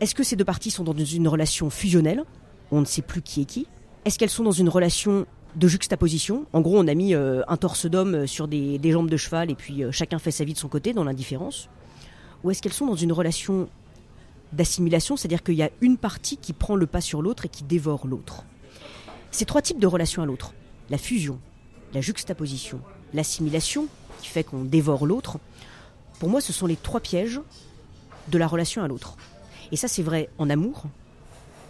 Est-ce 0.00 0.14
que 0.14 0.22
ces 0.22 0.36
deux 0.36 0.44
parties 0.44 0.70
sont 0.70 0.84
dans 0.84 0.94
une 0.94 1.26
relation 1.26 1.68
fusionnelle? 1.68 2.22
On 2.70 2.80
ne 2.80 2.84
sait 2.84 3.02
plus 3.02 3.22
qui 3.22 3.42
est 3.42 3.44
qui. 3.44 3.66
Est-ce 4.04 4.18
qu'elles 4.18 4.30
sont 4.30 4.44
dans 4.44 4.52
une 4.52 4.68
relation 4.68 5.26
de 5.56 5.68
juxtaposition. 5.68 6.46
En 6.52 6.60
gros, 6.60 6.78
on 6.78 6.86
a 6.86 6.94
mis 6.94 7.14
euh, 7.14 7.42
un 7.48 7.56
torse 7.56 7.86
d'homme 7.86 8.26
sur 8.26 8.48
des, 8.48 8.78
des, 8.78 8.92
jambes 8.92 9.10
de 9.10 9.16
cheval 9.16 9.50
et 9.50 9.54
puis 9.54 9.82
euh, 9.82 9.92
chacun 9.92 10.18
fait 10.18 10.30
sa 10.30 10.44
vie 10.44 10.52
de 10.52 10.58
son 10.58 10.68
côté 10.68 10.92
dans 10.92 11.04
l'indifférence. 11.04 11.68
Ou 12.44 12.50
est-ce 12.50 12.62
qu'elles 12.62 12.72
sont 12.72 12.86
dans 12.86 12.94
une 12.94 13.12
relation 13.12 13.68
d'assimilation, 14.52 15.16
c'est-à-dire 15.16 15.42
qu'il 15.42 15.56
y 15.56 15.62
a 15.62 15.70
une 15.80 15.96
partie 15.96 16.36
qui 16.36 16.52
prend 16.52 16.76
le 16.76 16.86
pas 16.86 17.00
sur 17.00 17.22
l'autre 17.22 17.46
et 17.46 17.48
qui 17.48 17.64
dévore 17.64 18.06
l'autre? 18.06 18.44
Ces 19.30 19.44
trois 19.44 19.62
types 19.62 19.80
de 19.80 19.86
relations 19.86 20.22
à 20.22 20.26
l'autre, 20.26 20.54
la 20.90 20.98
fusion, 20.98 21.38
la 21.92 22.00
juxtaposition, 22.00 22.80
l'assimilation, 23.12 23.88
qui 24.20 24.28
fait 24.28 24.44
qu'on 24.44 24.64
dévore 24.64 25.06
l'autre, 25.06 25.38
pour 26.18 26.28
moi, 26.28 26.40
ce 26.40 26.52
sont 26.52 26.66
les 26.66 26.76
trois 26.76 27.00
pièges 27.00 27.40
de 28.28 28.38
la 28.38 28.46
relation 28.46 28.82
à 28.82 28.88
l'autre. 28.88 29.16
Et 29.70 29.76
ça, 29.76 29.88
c'est 29.88 30.02
vrai 30.02 30.28
en 30.38 30.50
amour, 30.50 30.84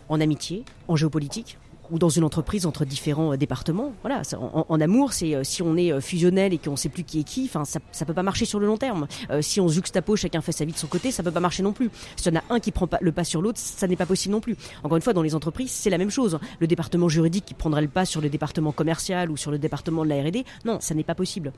en 0.09 0.21
amitié, 0.21 0.65
en 0.87 0.97
géopolitique, 0.97 1.59
ou 1.91 1.99
dans 1.99 2.09
une 2.09 2.25
entreprise 2.25 2.67
entre 2.67 2.85
différents 2.85 3.33
euh, 3.33 3.37
départements. 3.37 3.93
Voilà, 4.03 4.23
en, 4.41 4.81
amour, 4.81 5.13
c'est 5.13 5.35
euh, 5.35 5.45
si 5.45 5.63
on 5.63 5.77
est 5.77 5.93
euh, 5.93 6.01
fusionnel 6.01 6.53
et 6.53 6.59
qu'on 6.59 6.77
sait 6.77 6.89
plus 6.89 7.05
qui 7.05 7.21
est 7.21 7.25
qui, 7.25 7.49
ça, 7.49 7.81
ça 7.93 8.05
peut 8.05 8.15
pas 8.15 8.23
marcher 8.23 8.45
sur 8.45 8.61
le 8.61 8.67
long 8.67 8.77
terme. 8.77 9.07
Si 9.41 9.61
on 9.61 9.69
se 9.69 9.75
juxtapose, 9.75 10.21
chacun 10.21 10.41
fait 10.41 10.53
sa 10.53 10.65
vie 10.65 10.73
de 10.73 10.79
son 10.79 10.87
côté, 10.87 11.11
ça 11.11 11.23
peut 11.23 11.31
pas 11.31 11.41
marcher 11.41 11.63
non 11.63 11.73
plus. 11.73 11.91
Si 12.17 12.29
on 12.29 12.37
a 12.37 12.43
un 12.51 12.61
qui 12.61 12.73
prend 12.73 12.87
pas 12.87 12.99
le 13.01 13.13
pas 13.13 13.25
sur 13.25 13.43
l'autre, 13.43 13.59
ça 13.59 13.87
n'est 13.87 13.97
pas 13.97 14.07
possible 14.07 14.33
non 14.33 14.41
plus. 14.41 14.57
Encore 14.83 14.97
une 14.97 15.03
fois, 15.03 15.13
dans 15.13 15.23
les 15.23 15.35
entreprises, 15.35 15.71
c'est 15.71 15.91
la 15.91 15.99
même 15.99 16.11
chose. 16.11 16.39
Le 16.61 16.67
département 16.67 17.09
juridique 17.09 17.45
qui 17.45 17.55
prendrait 17.55 17.83
le 17.83 17.89
pas 17.89 18.05
sur 18.05 18.21
le 18.21 18.29
département 18.29 18.73
commercial 18.73 19.31
ou 19.31 19.37
sur 19.37 19.51
le 19.51 19.59
département 19.59 20.05
de 20.05 20.09
la 20.09 20.23
R&D, 20.23 20.45
non, 20.65 20.79
ça 20.81 20.95
n'est 20.95 21.05
pas 21.05 21.15
possible. 21.15 21.53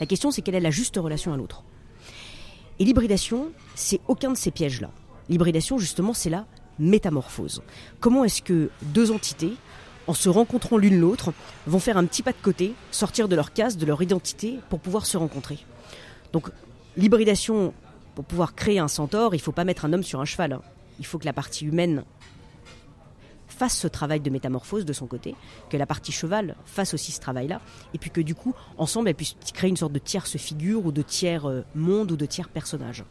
La 0.00 0.06
question, 0.06 0.30
c'est 0.30 0.42
quelle 0.42 0.54
est 0.54 0.60
la 0.60 0.70
juste 0.70 0.96
relation 0.96 1.32
à 1.32 1.36
l'autre. 1.36 1.62
Et 2.78 2.84
l'hybridation, 2.84 3.50
c'est 3.74 4.00
aucun 4.08 4.30
de 4.30 4.36
ces 4.36 4.50
pièges-là. 4.50 4.90
L'hybridation, 5.28 5.78
justement, 5.78 6.14
c'est 6.14 6.30
la 6.30 6.46
métamorphose. 6.78 7.62
Comment 8.00 8.24
est-ce 8.24 8.42
que 8.42 8.70
deux 8.82 9.12
entités, 9.12 9.52
en 10.06 10.14
se 10.14 10.28
rencontrant 10.28 10.76
l'une 10.76 10.98
l'autre, 10.98 11.32
vont 11.66 11.78
faire 11.78 11.96
un 11.96 12.04
petit 12.04 12.22
pas 12.22 12.32
de 12.32 12.38
côté, 12.42 12.74
sortir 12.90 13.28
de 13.28 13.36
leur 13.36 13.52
case, 13.52 13.76
de 13.76 13.86
leur 13.86 14.02
identité, 14.02 14.58
pour 14.68 14.80
pouvoir 14.80 15.06
se 15.06 15.16
rencontrer 15.16 15.58
Donc, 16.32 16.48
l'hybridation, 16.96 17.72
pour 18.14 18.24
pouvoir 18.24 18.54
créer 18.54 18.78
un 18.78 18.88
centaure, 18.88 19.34
il 19.34 19.38
ne 19.38 19.42
faut 19.42 19.52
pas 19.52 19.64
mettre 19.64 19.84
un 19.84 19.92
homme 19.92 20.02
sur 20.02 20.20
un 20.20 20.24
cheval. 20.24 20.52
hein. 20.54 20.62
Il 20.98 21.06
faut 21.06 21.18
que 21.18 21.24
la 21.24 21.32
partie 21.32 21.64
humaine 21.64 22.04
fasse 23.48 23.76
ce 23.76 23.88
travail 23.88 24.20
de 24.20 24.30
métamorphose 24.30 24.86
de 24.86 24.92
son 24.94 25.06
côté, 25.06 25.34
que 25.68 25.76
la 25.76 25.84
partie 25.84 26.12
cheval 26.12 26.56
fasse 26.64 26.94
aussi 26.94 27.12
ce 27.12 27.20
travail-là, 27.20 27.60
et 27.92 27.98
puis 27.98 28.10
que 28.10 28.22
du 28.22 28.34
coup, 28.34 28.54
ensemble, 28.78 29.10
elle 29.10 29.14
puisse 29.14 29.36
créer 29.52 29.68
une 29.68 29.76
sorte 29.76 29.92
de 29.92 29.98
tierce 29.98 30.38
figure 30.38 30.86
ou 30.86 30.92
de 30.92 31.02
tiers 31.02 31.46
euh, 31.46 31.62
monde 31.74 32.10
ou 32.12 32.16
de 32.16 32.24
tiers 32.24 32.48
personnage. 32.48 33.04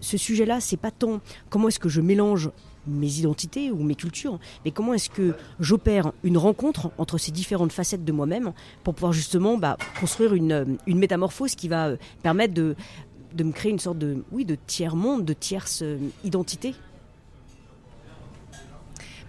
Ce 0.00 0.16
sujet-là, 0.16 0.60
c'est 0.60 0.78
pas 0.78 0.90
tant 0.90 1.20
comment 1.50 1.68
est-ce 1.68 1.78
que 1.78 1.90
je 1.90 2.00
mélange 2.00 2.50
mes 2.86 3.18
identités 3.18 3.70
ou 3.70 3.82
mes 3.82 3.94
cultures, 3.94 4.38
mais 4.64 4.70
comment 4.70 4.94
est-ce 4.94 5.10
que 5.10 5.34
j'opère 5.58 6.12
une 6.24 6.38
rencontre 6.38 6.90
entre 6.98 7.18
ces 7.18 7.30
différentes 7.30 7.72
facettes 7.72 8.04
de 8.04 8.12
moi-même 8.12 8.52
pour 8.84 8.94
pouvoir 8.94 9.12
justement 9.12 9.56
bah, 9.56 9.76
construire 10.00 10.34
une, 10.34 10.78
une 10.86 10.98
métamorphose 10.98 11.54
qui 11.54 11.68
va 11.68 11.88
euh, 11.88 11.96
permettre 12.22 12.54
de, 12.54 12.74
de 13.34 13.44
me 13.44 13.52
créer 13.52 13.70
une 13.72 13.78
sorte 13.78 13.98
de, 13.98 14.24
oui, 14.32 14.44
de 14.44 14.56
tiers 14.66 14.96
monde, 14.96 15.24
de 15.24 15.32
tierce 15.32 15.80
euh, 15.82 15.98
identité? 16.24 16.74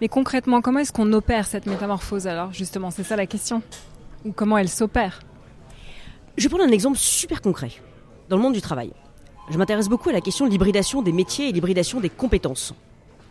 Mais 0.00 0.08
concrètement, 0.08 0.60
comment 0.60 0.80
est-ce 0.80 0.92
qu'on 0.92 1.12
opère 1.12 1.46
cette 1.46 1.66
métamorphose 1.66 2.26
alors 2.26 2.52
Justement, 2.52 2.90
c'est 2.90 3.04
ça 3.04 3.14
la 3.14 3.26
question. 3.26 3.62
Ou 4.24 4.32
comment 4.32 4.58
elle 4.58 4.68
s'opère? 4.68 5.20
Je 6.36 6.42
vais 6.44 6.48
prendre 6.48 6.64
un 6.64 6.72
exemple 6.72 6.98
super 6.98 7.40
concret. 7.40 7.70
Dans 8.28 8.36
le 8.36 8.42
monde 8.42 8.54
du 8.54 8.62
travail, 8.62 8.92
je 9.50 9.58
m'intéresse 9.58 9.88
beaucoup 9.88 10.08
à 10.08 10.12
la 10.12 10.20
question 10.20 10.46
de 10.46 10.50
l'hybridation 10.50 11.02
des 11.02 11.12
métiers 11.12 11.48
et 11.48 11.52
l'hybridation 11.52 12.00
des 12.00 12.08
compétences. 12.08 12.74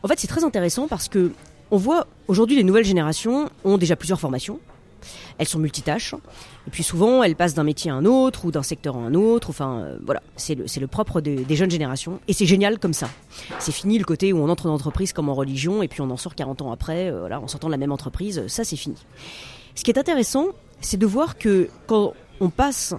En 0.04 0.08
fait, 0.08 0.20
c'est 0.20 0.28
très 0.28 0.44
intéressant 0.44 0.88
parce 0.88 1.08
que 1.08 1.32
on 1.70 1.78
voit 1.78 2.08
aujourd'hui 2.28 2.58
les 2.58 2.64
nouvelles 2.64 2.86
générations 2.86 3.50
ont 3.64 3.78
déjà 3.78 3.96
plusieurs 3.96 4.20
formations. 4.20 4.60
Elles 5.38 5.48
sont 5.48 5.58
multitâches. 5.58 6.14
Et 6.68 6.70
puis 6.70 6.84
souvent, 6.84 7.24
elles 7.24 7.36
passent 7.36 7.54
d'un 7.54 7.64
métier 7.64 7.90
à 7.90 7.96
un 7.96 8.06
autre 8.06 8.46
ou 8.46 8.52
d'un 8.52 8.62
secteur 8.62 8.96
à 8.96 9.00
un 9.00 9.14
autre. 9.16 9.50
Enfin, 9.50 9.80
euh, 9.80 9.98
voilà, 10.06 10.22
c'est 10.36 10.56
le, 10.56 10.88
propre 10.88 11.22
des, 11.22 11.56
jeunes 11.56 11.72
générations. 11.72 12.20
Et 12.28 12.34
c'est 12.34 12.46
génial 12.46 12.78
comme 12.78 12.94
ça. 12.94 13.10
C'est 13.58 13.72
fini 13.72 13.98
le 13.98 14.04
côté 14.04 14.34
où 14.34 14.38
on 14.38 14.50
entre 14.50 14.68
en 14.68 14.74
entreprise 14.74 15.14
comme 15.14 15.30
en 15.30 15.34
religion 15.34 15.82
et 15.82 15.88
puis 15.88 16.02
on 16.02 16.10
en 16.10 16.18
sort 16.18 16.36
40 16.36 16.62
ans 16.62 16.72
après, 16.72 17.10
euh, 17.10 17.30
en 17.36 17.48
sortant 17.48 17.68
de 17.68 17.72
la 17.72 17.78
même 17.78 17.92
entreprise. 17.92 18.46
Ça, 18.48 18.64
c'est 18.64 18.76
fini. 18.76 18.98
Ce 19.74 19.84
qui 19.84 19.92
est 19.92 19.98
intéressant, 19.98 20.48
c'est 20.82 20.98
de 20.98 21.06
voir 21.06 21.38
que 21.38 21.70
quand 21.88 22.14
on 22.40 22.50
passe 22.50 22.94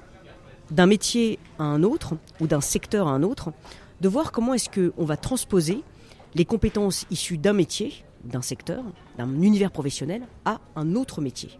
d'un 0.70 0.86
métier 0.86 1.38
à 1.58 1.64
un 1.64 1.82
autre 1.82 2.14
ou 2.40 2.46
d'un 2.46 2.60
secteur 2.60 3.06
à 3.06 3.10
un 3.10 3.22
autre, 3.22 3.52
de 4.00 4.08
voir 4.08 4.32
comment 4.32 4.54
est-ce 4.54 4.68
qu'on 4.70 5.04
va 5.04 5.16
transposer 5.16 5.82
les 6.34 6.44
compétences 6.44 7.06
issues 7.10 7.38
d'un 7.38 7.52
métier, 7.52 8.04
d'un 8.24 8.42
secteur, 8.42 8.84
d'un 9.18 9.42
univers 9.42 9.70
professionnel 9.70 10.22
à 10.44 10.60
un 10.76 10.94
autre 10.94 11.20
métier. 11.20 11.50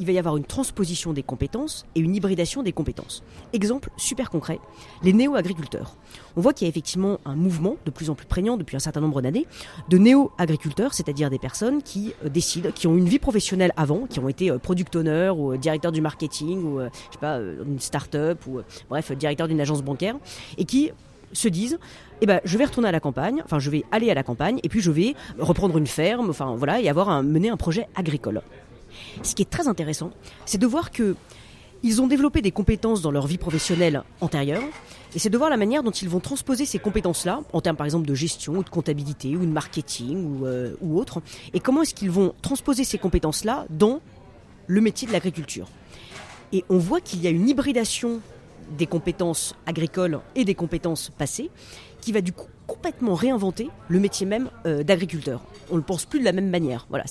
Il 0.00 0.06
va 0.06 0.12
y 0.12 0.18
avoir 0.18 0.36
une 0.36 0.44
transposition 0.44 1.12
des 1.12 1.22
compétences 1.22 1.84
et 1.94 2.00
une 2.00 2.16
hybridation 2.16 2.62
des 2.62 2.72
compétences. 2.72 3.22
Exemple 3.52 3.90
super 3.96 4.30
concret, 4.30 4.58
les 5.02 5.12
néo-agriculteurs. 5.12 5.96
On 6.34 6.40
voit 6.40 6.54
qu'il 6.54 6.66
y 6.66 6.68
a 6.68 6.70
effectivement 6.70 7.20
un 7.24 7.36
mouvement 7.36 7.76
de 7.84 7.90
plus 7.90 8.08
en 8.08 8.14
plus 8.14 8.26
prégnant 8.26 8.56
depuis 8.56 8.74
un 8.74 8.80
certain 8.80 9.00
nombre 9.00 9.20
d'années 9.20 9.46
de 9.90 9.98
néo-agriculteurs, 9.98 10.94
c'est-à-dire 10.94 11.30
des 11.30 11.38
personnes 11.38 11.82
qui 11.82 12.14
euh, 12.24 12.30
décident, 12.30 12.70
qui 12.72 12.86
ont 12.86 12.96
une 12.96 13.08
vie 13.08 13.18
professionnelle 13.18 13.72
avant, 13.76 14.06
qui 14.06 14.18
ont 14.18 14.28
été 14.28 14.50
euh, 14.50 14.58
product 14.58 14.96
owner 14.96 15.30
ou 15.36 15.52
euh, 15.52 15.58
directeur 15.58 15.92
du 15.92 16.00
marketing 16.00 16.64
ou 16.64 16.80
je 16.80 17.12
sais 17.12 17.18
pas 17.20 17.38
une 17.38 17.78
start-up 17.78 18.44
ou 18.46 18.60
bref 18.88 19.12
directeur 19.12 19.46
d'une 19.46 19.60
agence 19.60 19.82
bancaire 19.82 20.16
et 20.56 20.64
qui 20.64 20.90
se 21.32 21.48
disent 21.48 21.78
eh 22.20 22.26
ben 22.26 22.40
je 22.44 22.56
vais 22.56 22.64
retourner 22.64 22.88
à 22.88 22.92
la 22.92 23.00
campagne, 23.00 23.42
enfin 23.44 23.58
je 23.58 23.70
vais 23.70 23.84
aller 23.90 24.10
à 24.10 24.14
la 24.14 24.22
campagne 24.22 24.60
et 24.62 24.68
puis 24.68 24.80
je 24.80 24.90
vais 24.90 25.14
reprendre 25.38 25.76
une 25.78 25.86
ferme, 25.86 26.30
enfin 26.30 26.54
voilà 26.56 26.80
et 26.80 26.88
avoir 26.88 27.22
mener 27.22 27.48
un 27.48 27.56
projet 27.56 27.88
agricole. 27.94 28.42
Ce 29.22 29.34
qui 29.34 29.42
est 29.42 29.50
très 29.50 29.68
intéressant, 29.68 30.10
c'est 30.44 30.58
de 30.58 30.66
voir 30.66 30.90
que 30.90 31.16
ils 31.82 32.00
ont 32.00 32.06
développé 32.06 32.42
des 32.42 32.52
compétences 32.52 33.02
dans 33.02 33.10
leur 33.10 33.26
vie 33.26 33.38
professionnelle 33.38 34.04
antérieure, 34.20 34.62
et 35.14 35.18
c'est 35.18 35.30
de 35.30 35.36
voir 35.36 35.50
la 35.50 35.56
manière 35.56 35.82
dont 35.82 35.90
ils 35.90 36.08
vont 36.08 36.20
transposer 36.20 36.64
ces 36.64 36.78
compétences-là, 36.78 37.40
en 37.52 37.60
termes 37.60 37.76
par 37.76 37.86
exemple 37.86 38.06
de 38.06 38.14
gestion 38.14 38.54
ou 38.54 38.64
de 38.64 38.70
comptabilité 38.70 39.36
ou 39.36 39.40
de 39.40 39.50
marketing 39.50 40.24
ou, 40.24 40.46
euh, 40.46 40.74
ou 40.80 40.98
autre, 40.98 41.20
et 41.52 41.60
comment 41.60 41.82
est-ce 41.82 41.94
qu'ils 41.94 42.10
vont 42.10 42.34
transposer 42.40 42.84
ces 42.84 42.98
compétences-là 42.98 43.66
dans 43.68 44.00
le 44.68 44.80
métier 44.80 45.08
de 45.08 45.12
l'agriculture. 45.12 45.68
Et 46.52 46.64
on 46.68 46.78
voit 46.78 47.00
qu'il 47.00 47.20
y 47.20 47.26
a 47.26 47.30
une 47.30 47.48
hybridation 47.48 48.20
des 48.76 48.86
compétences 48.86 49.54
agricoles 49.66 50.20
et 50.34 50.44
des 50.44 50.54
compétences 50.54 51.10
passées 51.10 51.50
qui 52.00 52.12
va 52.12 52.20
du 52.20 52.32
coup 52.32 52.48
complètement 52.66 53.14
réinventer 53.14 53.68
le 53.88 54.00
métier 54.00 54.26
même 54.26 54.50
euh, 54.66 54.82
d'agriculteur. 54.82 55.40
On 55.70 55.76
le 55.76 55.82
pense 55.82 56.04
plus 56.04 56.20
de 56.20 56.24
la 56.24 56.32
même 56.32 56.50
manière. 56.50 56.86
Voilà, 56.90 57.04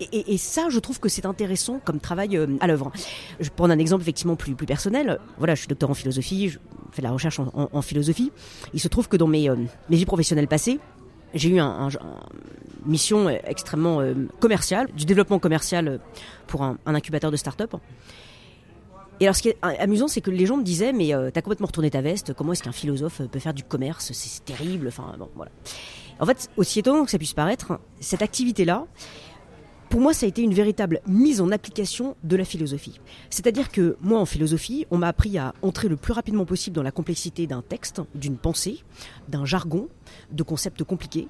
et, 0.00 0.38
ça, 0.38 0.68
je 0.70 0.78
trouve 0.78 0.98
que 1.00 1.08
c'est 1.08 1.26
intéressant 1.26 1.80
comme 1.84 2.00
travail 2.00 2.36
euh, 2.36 2.46
à 2.60 2.66
l'œuvre. 2.66 2.90
Je 3.40 3.50
prends 3.50 3.68
un 3.68 3.78
exemple 3.78 4.02
effectivement 4.02 4.36
plus 4.36 4.54
personnel. 4.54 5.18
Voilà, 5.38 5.54
je 5.54 5.60
suis 5.60 5.68
docteur 5.68 5.90
en 5.90 5.94
philosophie, 5.94 6.48
je 6.48 6.58
fais 6.92 7.02
de 7.02 7.06
la 7.06 7.12
recherche 7.12 7.38
en, 7.40 7.82
philosophie. 7.82 8.32
Il 8.72 8.80
se 8.80 8.88
trouve 8.88 9.08
que 9.08 9.16
dans 9.16 9.26
mes 9.26 9.48
euh, 9.48 9.56
mes 9.90 9.96
vies 9.96 10.06
professionnelles 10.06 10.48
passées, 10.48 10.78
j'ai 11.34 11.48
eu 11.50 11.58
un, 11.58 11.66
un- 11.66 11.88
un- 11.88 12.20
mission 12.86 13.28
extrêmement 13.28 14.00
commerciale, 14.40 14.88
du 14.96 15.04
développement 15.06 15.38
commercial 15.38 16.00
pour 16.46 16.62
un, 16.62 16.78
un 16.84 16.94
incubateur 16.94 17.30
de 17.30 17.36
start-up. 17.36 17.74
Et 19.22 19.26
alors, 19.26 19.36
ce 19.36 19.42
qui 19.42 19.50
est 19.50 19.56
a- 19.62 19.68
amusant, 19.80 20.08
c'est 20.08 20.20
que 20.20 20.32
les 20.32 20.46
gens 20.46 20.56
me 20.56 20.64
disaient, 20.64 20.92
mais 20.92 21.14
euh, 21.14 21.30
t'as 21.32 21.42
complètement 21.42 21.68
retourné 21.68 21.90
ta 21.90 22.00
veste. 22.00 22.34
Comment 22.34 22.54
est-ce 22.54 22.62
qu'un 22.64 22.72
philosophe 22.72 23.20
euh, 23.20 23.28
peut 23.28 23.38
faire 23.38 23.54
du 23.54 23.62
commerce? 23.62 24.10
C'est 24.12 24.44
terrible. 24.44 24.88
Enfin, 24.88 25.14
bon, 25.16 25.28
voilà. 25.36 25.52
En 26.18 26.26
fait, 26.26 26.50
aussi 26.56 26.80
étonnant 26.80 27.04
que 27.04 27.10
ça 27.12 27.18
puisse 27.18 27.32
paraître, 27.32 27.78
cette 28.00 28.20
activité-là, 28.20 28.84
pour 29.90 30.00
moi, 30.00 30.12
ça 30.12 30.26
a 30.26 30.28
été 30.28 30.42
une 30.42 30.54
véritable 30.54 31.02
mise 31.06 31.40
en 31.40 31.52
application 31.52 32.16
de 32.24 32.34
la 32.34 32.44
philosophie. 32.44 32.98
C'est-à-dire 33.30 33.70
que 33.70 33.96
moi, 34.00 34.18
en 34.18 34.26
philosophie, 34.26 34.86
on 34.90 34.98
m'a 34.98 35.06
appris 35.06 35.38
à 35.38 35.54
entrer 35.62 35.86
le 35.86 35.96
plus 35.96 36.12
rapidement 36.14 36.44
possible 36.44 36.74
dans 36.74 36.82
la 36.82 36.90
complexité 36.90 37.46
d'un 37.46 37.62
texte, 37.62 38.00
d'une 38.16 38.38
pensée, 38.38 38.82
d'un 39.28 39.44
jargon, 39.44 39.86
de 40.32 40.42
concepts 40.42 40.82
compliqués, 40.82 41.28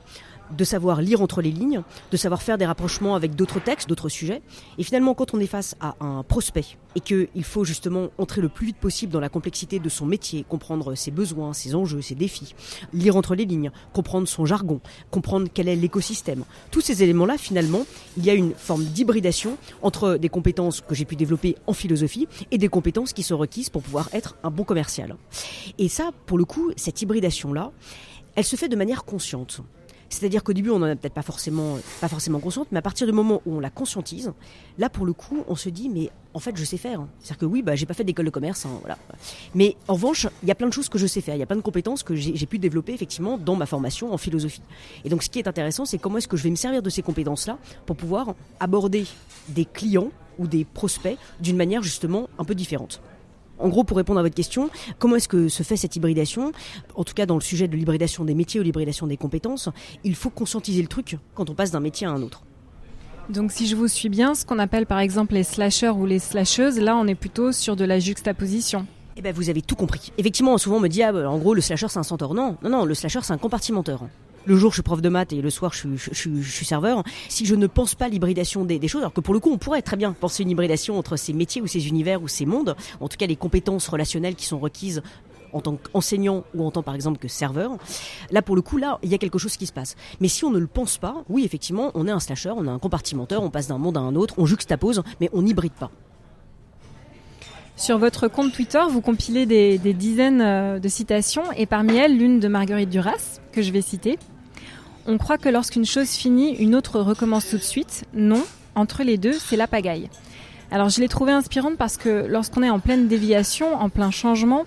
de 0.56 0.64
savoir 0.64 1.02
lire 1.02 1.22
entre 1.22 1.42
les 1.42 1.50
lignes, 1.50 1.82
de 2.10 2.16
savoir 2.16 2.42
faire 2.42 2.58
des 2.58 2.66
rapprochements 2.66 3.14
avec 3.14 3.34
d'autres 3.34 3.60
textes, 3.60 3.88
d'autres 3.88 4.08
sujets. 4.08 4.42
Et 4.78 4.82
finalement, 4.82 5.14
quand 5.14 5.34
on 5.34 5.40
est 5.40 5.46
face 5.46 5.74
à 5.80 5.96
un 6.00 6.22
prospect 6.22 6.76
et 6.94 7.00
qu'il 7.00 7.44
faut 7.44 7.64
justement 7.64 8.08
entrer 8.18 8.40
le 8.40 8.48
plus 8.48 8.66
vite 8.66 8.76
possible 8.76 9.12
dans 9.12 9.20
la 9.20 9.28
complexité 9.28 9.78
de 9.78 9.88
son 9.88 10.06
métier, 10.06 10.44
comprendre 10.48 10.94
ses 10.94 11.10
besoins, 11.10 11.52
ses 11.52 11.74
enjeux, 11.74 12.02
ses 12.02 12.14
défis, 12.14 12.54
lire 12.92 13.16
entre 13.16 13.34
les 13.34 13.44
lignes, 13.44 13.70
comprendre 13.92 14.28
son 14.28 14.46
jargon, 14.46 14.80
comprendre 15.10 15.48
quel 15.52 15.68
est 15.68 15.76
l'écosystème, 15.76 16.44
tous 16.70 16.80
ces 16.80 17.02
éléments-là, 17.02 17.38
finalement, 17.38 17.86
il 18.16 18.24
y 18.24 18.30
a 18.30 18.34
une 18.34 18.54
forme 18.54 18.84
d'hybridation 18.84 19.56
entre 19.82 20.16
des 20.16 20.28
compétences 20.28 20.80
que 20.80 20.94
j'ai 20.94 21.04
pu 21.04 21.16
développer 21.16 21.56
en 21.66 21.72
philosophie 21.72 22.28
et 22.50 22.58
des 22.58 22.68
compétences 22.68 23.12
qui 23.12 23.22
sont 23.22 23.38
requises 23.38 23.70
pour 23.70 23.82
pouvoir 23.82 24.08
être 24.12 24.36
un 24.42 24.50
bon 24.50 24.64
commercial. 24.64 25.16
Et 25.78 25.88
ça, 25.88 26.10
pour 26.26 26.38
le 26.38 26.44
coup, 26.44 26.72
cette 26.76 27.00
hybridation-là, 27.00 27.72
elle 28.34 28.44
se 28.44 28.56
fait 28.56 28.68
de 28.68 28.76
manière 28.76 29.04
consciente. 29.04 29.60
C'est-à-dire 30.12 30.44
qu'au 30.44 30.53
début, 30.53 30.68
on 30.68 30.79
n'en 30.79 30.87
a 30.87 30.94
peut-être 30.94 31.14
pas 31.14 31.22
forcément, 31.22 31.79
pas 32.01 32.09
forcément 32.09 32.38
consciente, 32.38 32.68
mais 32.70 32.79
à 32.79 32.83
partir 32.83 33.07
du 33.07 33.14
moment 33.14 33.40
où 33.46 33.57
on 33.57 33.61
la 33.61 33.70
conscientise, 33.70 34.33
là, 34.77 34.90
pour 34.90 35.07
le 35.07 35.14
coup, 35.14 35.42
on 35.48 35.57
se 35.57 35.70
dit, 35.70 35.88
mais 35.88 36.11
en 36.35 36.38
fait, 36.38 36.55
je 36.55 36.64
sais 36.64 36.77
faire. 36.77 37.07
C'est-à-dire 37.18 37.38
que 37.38 37.46
oui, 37.46 37.62
bah, 37.62 37.77
j'ai 37.77 37.87
pas 37.87 37.94
fait 37.94 38.05
d'école 38.05 38.27
de 38.27 38.31
commerce, 38.31 38.66
hein, 38.66 38.79
voilà. 38.81 38.98
Mais 39.55 39.75
en 39.88 39.94
revanche, 39.94 40.29
il 40.42 40.48
y 40.48 40.53
a 40.53 40.55
plein 40.55 40.68
de 40.68 40.72
choses 40.72 40.90
que 40.90 40.98
je 40.98 41.07
sais 41.07 41.22
faire. 41.22 41.35
Il 41.35 41.38
y 41.38 41.42
a 41.42 41.46
plein 41.46 41.57
de 41.57 41.62
compétences 41.62 42.03
que 42.03 42.14
j'ai 42.14 42.46
pu 42.46 42.59
développer 42.59 42.92
effectivement 42.92 43.38
dans 43.38 43.57
ma 43.57 43.64
formation 43.64 44.12
en 44.12 44.18
philosophie. 44.18 44.61
Et 45.07 45.09
donc, 45.09 45.22
ce 45.22 45.31
qui 45.31 45.38
est 45.38 45.48
intéressant, 45.48 45.87
c'est 45.87 45.98
comment 45.98 46.18
est-ce 46.18 46.29
que 46.29 46.37
je 46.37 46.42
vais 46.42 46.51
me 46.51 46.57
servir 46.57 46.83
de 46.83 46.90
ces 46.90 47.03
compétences-là 47.03 47.57
pour 47.87 47.96
pouvoir 47.96 48.35
aborder 48.61 49.07
des 49.48 49.64
clients 49.64 50.11
ou 50.38 50.46
des 50.46 50.66
prospects 50.66 51.16
d'une 51.40 51.57
manière 51.57 51.83
justement 51.83 52.29
un 52.38 52.44
peu 52.44 52.55
différente. 52.55 53.01
En 53.58 53.68
gros, 53.68 53.84
pour 53.84 53.96
répondre 53.96 54.18
à 54.18 54.22
votre 54.22 54.34
question, 54.34 54.70
comment 54.98 55.16
est-ce 55.16 55.28
que 55.28 55.48
se 55.48 55.62
fait 55.62 55.76
cette 55.76 55.94
hybridation? 55.94 56.52
En 56.96 57.04
tout 57.04 57.14
cas, 57.14 57.26
dans 57.26 57.36
le 57.36 57.40
sujet 57.40 57.68
de 57.68 57.76
l'hybridation 57.76 58.24
des 58.24 58.34
métiers 58.34 58.58
ou 58.58 58.62
l'hybridation 58.62 59.06
des 59.06 59.16
compétences, 59.16 59.68
il 60.04 60.14
faut 60.14 60.30
conscientiser 60.30 60.82
le 60.82 60.88
truc 60.88 61.18
quand 61.34 61.48
on 61.48 61.54
passe 61.54 61.70
d'un 61.70 61.80
métier 61.80 62.06
à 62.06 62.10
un 62.10 62.22
autre. 62.22 62.42
Donc 63.28 63.52
si 63.52 63.68
je 63.68 63.76
vous 63.76 63.86
suis 63.86 64.08
bien, 64.08 64.34
ce 64.34 64.44
qu'on 64.44 64.58
appelle 64.58 64.84
par 64.84 64.98
exemple 64.98 65.34
les 65.34 65.44
slasheurs 65.44 65.96
ou 65.96 66.06
les 66.06 66.18
slasheuses, 66.18 66.78
là 66.78 66.96
on 66.96 67.06
est 67.06 67.14
plutôt 67.14 67.52
sur 67.52 67.76
de 67.76 67.84
la 67.84 68.00
juxtaposition. 68.00 68.86
Eh 69.16 69.22
ben, 69.22 69.32
vous 69.32 69.48
avez 69.48 69.62
tout 69.62 69.76
compris. 69.76 70.12
Effectivement, 70.18 70.56
souvent 70.58 70.76
on 70.76 70.80
me 70.80 70.88
dit, 70.88 71.02
ah, 71.02 71.12
bah, 71.12 71.30
en 71.30 71.38
gros, 71.38 71.54
le 71.54 71.60
slasher 71.60 71.88
c'est 71.88 71.98
un 71.98 72.02
centaure. 72.02 72.34
Non, 72.34 72.56
non, 72.62 72.70
non, 72.70 72.84
le 72.84 72.94
slasher 72.94 73.20
c'est 73.22 73.32
un 73.32 73.38
compartimenteur. 73.38 74.02
Le 74.44 74.57
jour 74.57 74.70
je 74.70 74.76
suis 74.76 74.83
prof 74.83 75.00
de 75.00 75.09
maths 75.09 75.33
et 75.33 75.40
le 75.40 75.50
soir 75.50 75.72
je 75.72 75.96
suis, 75.96 76.64
serveur, 76.64 77.02
si 77.28 77.46
je 77.46 77.55
ne 77.55 77.66
pense 77.66 77.94
pas 77.94 78.09
l'hybridation 78.09 78.64
des, 78.64 78.78
des 78.78 78.88
choses, 78.88 79.02
alors 79.02 79.12
que 79.12 79.20
pour 79.20 79.35
le 79.35 79.40
coup 79.40 79.50
on 79.50 79.59
pourrait 79.59 79.83
très 79.83 79.96
bien 79.96 80.12
penser 80.12 80.42
une 80.42 80.50
hybridation 80.50 80.98
entre 80.98 81.16
ces 81.16 81.33
métiers 81.33 81.62
ou 81.62 81.66
ces 81.66 81.88
univers 81.88 82.22
ou 82.22 82.28
ces 82.28 82.46
mondes, 82.46 82.76
en 83.00 83.09
tout 83.09 83.16
cas 83.16 83.26
les 83.26 83.37
compétences 83.37 83.88
relationnelles 83.88 84.35
qui 84.35 84.46
sont 84.46 84.59
requises 84.59 85.02
en 85.52 85.61
tant 85.61 85.76
qu'enseignant 85.76 86.44
ou 86.55 86.64
en 86.64 86.70
tant 86.70 86.83
par 86.83 86.94
exemple 86.94 87.18
que 87.18 87.28
serveur, 87.28 87.76
là 88.31 88.42
pour 88.42 88.57
le 88.57 88.62
coup 88.62 88.78
là 88.78 88.98
il 89.02 89.11
y 89.11 89.14
a 89.14 89.18
quelque 89.18 89.38
chose 89.38 89.57
qui 89.57 89.66
se 89.66 89.72
passe. 89.72 89.96
Mais 90.20 90.28
si 90.28 90.44
on 90.44 90.50
ne 90.50 90.59
le 90.59 90.66
pense 90.66 90.98
pas, 90.98 91.24
oui 91.28 91.44
effectivement 91.44 91.90
on 91.94 92.07
est 92.07 92.11
un 92.12 92.20
slasher, 92.20 92.52
on 92.57 92.64
est 92.64 92.70
un 92.70 92.78
compartimenteur, 92.78 93.42
on 93.42 93.50
passe 93.50 93.68
d'un 93.68 93.78
monde 93.78 93.96
à 93.96 94.00
un 94.00 94.14
autre, 94.14 94.35
on 94.38 94.46
juxtapose, 94.46 95.02
mais 95.20 95.28
on 95.33 95.42
n'hybride 95.42 95.72
pas. 95.72 95.90
Sur 97.76 97.98
votre 97.98 98.28
compte 98.28 98.52
Twitter, 98.52 98.82
vous 98.88 99.00
compilez 99.00 99.46
des, 99.46 99.78
dizaines 99.78 100.40
euh, 100.40 100.78
de 100.78 100.88
citations 100.88 101.50
et 101.56 101.66
parmi 101.66 101.96
elles, 101.96 102.16
l'une 102.16 102.38
de 102.38 102.48
Marguerite 102.48 102.90
Duras, 102.90 103.40
que 103.50 103.62
je 103.62 103.72
vais 103.72 103.82
citer. 103.82 104.18
On 105.06 105.18
croit 105.18 105.38
que 105.38 105.48
lorsqu'une 105.48 105.85
chose 105.85 106.11
finit, 106.11 106.54
une 106.54 106.74
autre 106.74 107.00
recommence 107.00 107.48
tout 107.48 107.56
de 107.56 107.62
suite. 107.62 108.04
Non, 108.14 108.44
entre 108.74 109.02
les 109.02 109.16
deux, 109.16 109.32
c'est 109.32 109.56
la 109.56 109.66
pagaille. 109.66 110.08
Alors 110.70 110.88
je 110.88 111.00
l'ai 111.00 111.08
trouvée 111.08 111.32
inspirante 111.32 111.76
parce 111.76 111.96
que 111.96 112.26
lorsqu'on 112.28 112.62
est 112.62 112.70
en 112.70 112.78
pleine 112.78 113.08
déviation, 113.08 113.74
en 113.74 113.88
plein 113.88 114.11
changement 114.11 114.64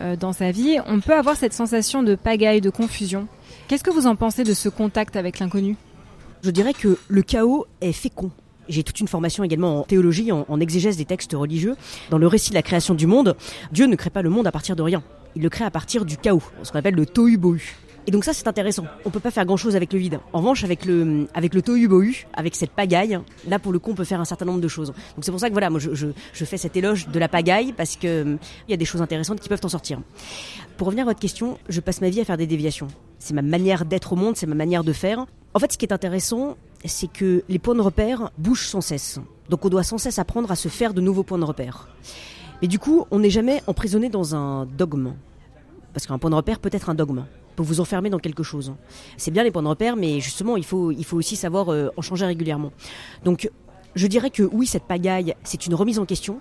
euh, 0.00 0.16
dans 0.16 0.32
sa 0.32 0.50
vie, 0.50 0.78
on 0.86 1.00
peut 1.00 1.14
avoir 1.14 1.36
cette 1.36 1.52
sensation 1.52 2.02
de 2.02 2.14
pagaille, 2.14 2.60
de 2.60 2.70
confusion. 2.70 3.28
Qu'est-ce 3.68 3.84
que 3.84 3.90
vous 3.90 4.06
en 4.06 4.16
pensez 4.16 4.42
de 4.42 4.54
ce 4.54 4.68
contact 4.68 5.16
avec 5.16 5.38
l'inconnu? 5.38 5.76
Je 6.42 6.50
dirais 6.50 6.72
que 6.72 6.98
le 7.08 7.22
chaos 7.22 7.66
est 7.80 7.92
fécond. 7.92 8.30
J'ai 8.68 8.82
toute 8.82 9.00
une 9.00 9.08
formation 9.08 9.44
également 9.44 9.80
en 9.80 9.82
théologie, 9.84 10.30
en, 10.32 10.60
exégèse 10.60 10.96
des 10.96 11.04
textes 11.04 11.32
religieux. 11.32 11.76
Dans 12.10 12.18
le 12.18 12.26
récit 12.26 12.50
de 12.50 12.54
la 12.54 12.62
création 12.62 12.94
du 12.94 13.06
monde, 13.06 13.36
Dieu 13.72 13.86
ne 13.86 13.96
crée 13.96 14.10
pas 14.10 14.22
le 14.22 14.30
monde 14.30 14.46
à 14.46 14.52
partir 14.52 14.76
de 14.76 14.82
rien. 14.82 15.02
Il 15.36 15.42
le 15.42 15.48
crée 15.48 15.64
à 15.64 15.70
partir 15.70 16.04
du 16.04 16.16
chaos, 16.16 16.42
ce 16.62 16.72
qu'on 16.72 16.78
appelle 16.78 16.94
le 16.94 17.06
tohu-bohu. 17.06 17.74
Et 18.08 18.10
donc 18.10 18.24
ça, 18.24 18.32
c'est 18.32 18.48
intéressant. 18.48 18.86
On 19.04 19.10
peut 19.10 19.20
pas 19.20 19.30
faire 19.30 19.44
grand-chose 19.44 19.76
avec 19.76 19.92
le 19.92 19.98
vide. 19.98 20.18
En 20.32 20.38
revanche, 20.38 20.64
avec 20.64 20.86
le, 20.86 21.26
avec 21.34 21.52
le 21.52 21.60
tohu-bohu, 21.60 22.24
avec 22.32 22.56
cette 22.56 22.70
pagaille, 22.70 23.18
là, 23.46 23.58
pour 23.58 23.70
le 23.70 23.78
coup, 23.78 23.90
on 23.90 23.94
peut 23.94 24.04
faire 24.04 24.18
un 24.18 24.24
certain 24.24 24.46
nombre 24.46 24.62
de 24.62 24.68
choses. 24.68 24.88
Donc 24.88 25.24
c'est 25.24 25.30
pour 25.30 25.40
ça 25.40 25.48
que 25.48 25.52
voilà, 25.52 25.68
moi, 25.68 25.78
je, 25.78 25.94
je, 25.94 26.06
je 26.32 26.44
fais 26.46 26.56
cet 26.56 26.74
éloge 26.76 27.08
de 27.08 27.18
la 27.18 27.28
pagaille 27.28 27.74
parce 27.74 27.96
que 27.96 28.22
hum, 28.22 28.38
il 28.66 28.70
y 28.70 28.74
a 28.74 28.78
des 28.78 28.86
choses 28.86 29.02
intéressantes 29.02 29.40
qui 29.40 29.50
peuvent 29.50 29.60
en 29.62 29.68
sortir. 29.68 30.00
Pour 30.78 30.86
revenir 30.86 31.04
à 31.04 31.10
votre 31.10 31.20
question, 31.20 31.58
je 31.68 31.80
passe 31.80 32.00
ma 32.00 32.08
vie 32.08 32.20
à 32.20 32.24
faire 32.24 32.38
des 32.38 32.46
déviations. 32.46 32.88
C'est 33.18 33.34
ma 33.34 33.42
manière 33.42 33.84
d'être 33.84 34.14
au 34.14 34.16
monde, 34.16 34.36
c'est 34.36 34.46
ma 34.46 34.54
manière 34.54 34.84
de 34.84 34.94
faire. 34.94 35.26
En 35.52 35.58
fait, 35.58 35.72
ce 35.72 35.76
qui 35.76 35.84
est 35.84 35.92
intéressant, 35.92 36.56
c'est 36.84 37.10
que 37.10 37.42
les 37.48 37.58
points 37.58 37.74
de 37.74 37.80
repère 37.80 38.30
bougent 38.38 38.66
sans 38.66 38.80
cesse. 38.80 39.20
Donc 39.48 39.64
on 39.64 39.68
doit 39.68 39.82
sans 39.82 39.98
cesse 39.98 40.18
apprendre 40.18 40.50
à 40.50 40.56
se 40.56 40.68
faire 40.68 40.94
de 40.94 41.00
nouveaux 41.00 41.22
points 41.22 41.38
de 41.38 41.44
repère. 41.44 41.88
Mais 42.62 42.68
du 42.68 42.78
coup, 42.78 43.06
on 43.10 43.18
n'est 43.18 43.30
jamais 43.30 43.62
emprisonné 43.66 44.08
dans 44.08 44.34
un 44.34 44.66
dogme. 44.66 45.14
Parce 45.92 46.06
qu'un 46.06 46.18
point 46.18 46.30
de 46.30 46.34
repère 46.34 46.60
peut 46.60 46.70
être 46.72 46.90
un 46.90 46.94
dogme, 46.94 47.24
peut 47.56 47.62
vous 47.62 47.80
enfermer 47.80 48.10
dans 48.10 48.18
quelque 48.18 48.42
chose. 48.42 48.74
C'est 49.16 49.30
bien 49.30 49.42
les 49.42 49.50
points 49.50 49.62
de 49.62 49.68
repère, 49.68 49.96
mais 49.96 50.20
justement, 50.20 50.56
il 50.56 50.64
faut, 50.64 50.90
il 50.90 51.04
faut 51.04 51.16
aussi 51.16 51.36
savoir 51.36 51.72
euh, 51.72 51.88
en 51.96 52.02
changer 52.02 52.26
régulièrement. 52.26 52.72
Donc, 53.24 53.50
je 53.94 54.06
dirais 54.06 54.30
que 54.30 54.42
oui, 54.42 54.66
cette 54.66 54.84
pagaille, 54.84 55.34
c'est 55.44 55.66
une 55.66 55.74
remise 55.74 55.98
en 55.98 56.04
question. 56.04 56.40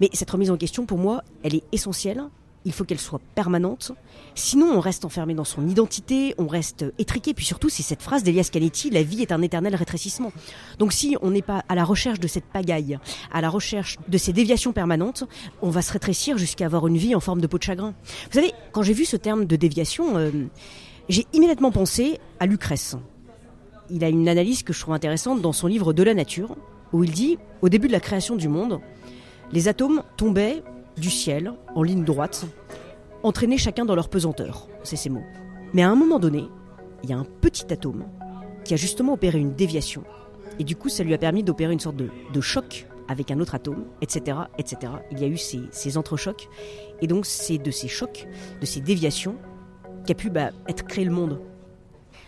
Mais 0.00 0.10
cette 0.12 0.30
remise 0.30 0.50
en 0.50 0.56
question, 0.56 0.86
pour 0.86 0.98
moi, 0.98 1.22
elle 1.42 1.54
est 1.54 1.64
essentielle. 1.72 2.24
Il 2.64 2.72
faut 2.72 2.84
qu'elle 2.84 3.00
soit 3.00 3.20
permanente. 3.34 3.92
Sinon, 4.34 4.72
on 4.74 4.80
reste 4.80 5.04
enfermé 5.04 5.34
dans 5.34 5.44
son 5.44 5.68
identité, 5.68 6.34
on 6.38 6.46
reste 6.46 6.86
étriqué. 6.98 7.34
Puis 7.34 7.44
surtout, 7.44 7.68
c'est 7.68 7.82
cette 7.82 8.02
phrase 8.02 8.22
d'Elias 8.22 8.48
Canetti, 8.50 8.90
la 8.90 9.02
vie 9.02 9.22
est 9.22 9.32
un 9.32 9.42
éternel 9.42 9.74
rétrécissement. 9.74 10.32
Donc 10.78 10.92
si 10.92 11.16
on 11.20 11.30
n'est 11.30 11.42
pas 11.42 11.64
à 11.68 11.74
la 11.74 11.84
recherche 11.84 12.20
de 12.20 12.26
cette 12.26 12.44
pagaille, 12.44 12.98
à 13.32 13.40
la 13.40 13.50
recherche 13.50 13.98
de 14.08 14.18
ces 14.18 14.32
déviations 14.32 14.72
permanentes, 14.72 15.24
on 15.62 15.70
va 15.70 15.82
se 15.82 15.92
rétrécir 15.92 16.38
jusqu'à 16.38 16.66
avoir 16.66 16.86
une 16.86 16.96
vie 16.96 17.14
en 17.14 17.20
forme 17.20 17.40
de 17.40 17.46
peau 17.46 17.58
de 17.58 17.62
chagrin. 17.62 17.94
Vous 18.30 18.40
savez, 18.40 18.52
quand 18.72 18.82
j'ai 18.82 18.94
vu 18.94 19.04
ce 19.04 19.16
terme 19.16 19.44
de 19.44 19.56
déviation, 19.56 20.16
euh, 20.16 20.30
j'ai 21.08 21.26
immédiatement 21.32 21.70
pensé 21.70 22.18
à 22.40 22.46
Lucrèce. 22.46 22.96
Il 23.90 24.02
a 24.04 24.08
une 24.08 24.28
analyse 24.28 24.62
que 24.62 24.72
je 24.72 24.80
trouve 24.80 24.94
intéressante 24.94 25.42
dans 25.42 25.52
son 25.52 25.66
livre 25.66 25.92
De 25.92 26.02
la 26.02 26.14
nature, 26.14 26.56
où 26.92 27.04
il 27.04 27.10
dit, 27.10 27.38
au 27.60 27.68
début 27.68 27.88
de 27.88 27.92
la 27.92 28.00
création 28.00 28.36
du 28.36 28.48
monde, 28.48 28.80
les 29.52 29.68
atomes 29.68 30.02
tombaient 30.16 30.62
du 30.96 31.10
ciel 31.10 31.52
en 31.74 31.82
ligne 31.82 32.04
droite, 32.04 32.46
entraînés 33.22 33.58
chacun 33.58 33.84
dans 33.84 33.94
leur 33.94 34.08
pesanteur. 34.08 34.68
C'est 34.82 34.96
ces 34.96 35.10
mots. 35.10 35.24
Mais 35.72 35.82
à 35.82 35.90
un 35.90 35.96
moment 35.96 36.18
donné, 36.18 36.44
il 37.02 37.10
y 37.10 37.12
a 37.12 37.18
un 37.18 37.24
petit 37.24 37.72
atome 37.72 38.04
qui 38.64 38.74
a 38.74 38.76
justement 38.76 39.14
opéré 39.14 39.38
une 39.38 39.54
déviation. 39.54 40.04
Et 40.58 40.64
du 40.64 40.76
coup, 40.76 40.88
ça 40.88 41.02
lui 41.02 41.14
a 41.14 41.18
permis 41.18 41.42
d'opérer 41.42 41.72
une 41.72 41.80
sorte 41.80 41.96
de, 41.96 42.08
de 42.32 42.40
choc 42.40 42.86
avec 43.08 43.30
un 43.30 43.40
autre 43.40 43.54
atome, 43.54 43.84
etc., 44.00 44.38
etc. 44.58 44.92
Il 45.10 45.20
y 45.20 45.24
a 45.24 45.26
eu 45.26 45.36
ces, 45.36 45.60
ces 45.70 45.98
entrechocs. 45.98 46.48
Et 47.02 47.06
donc, 47.06 47.26
c'est 47.26 47.58
de 47.58 47.70
ces 47.70 47.88
chocs, 47.88 48.26
de 48.60 48.66
ces 48.66 48.80
déviations, 48.80 49.36
qu'a 50.06 50.14
pu 50.14 50.30
bah, 50.30 50.50
être 50.68 50.84
créé 50.86 51.04
le 51.04 51.10
monde. 51.10 51.40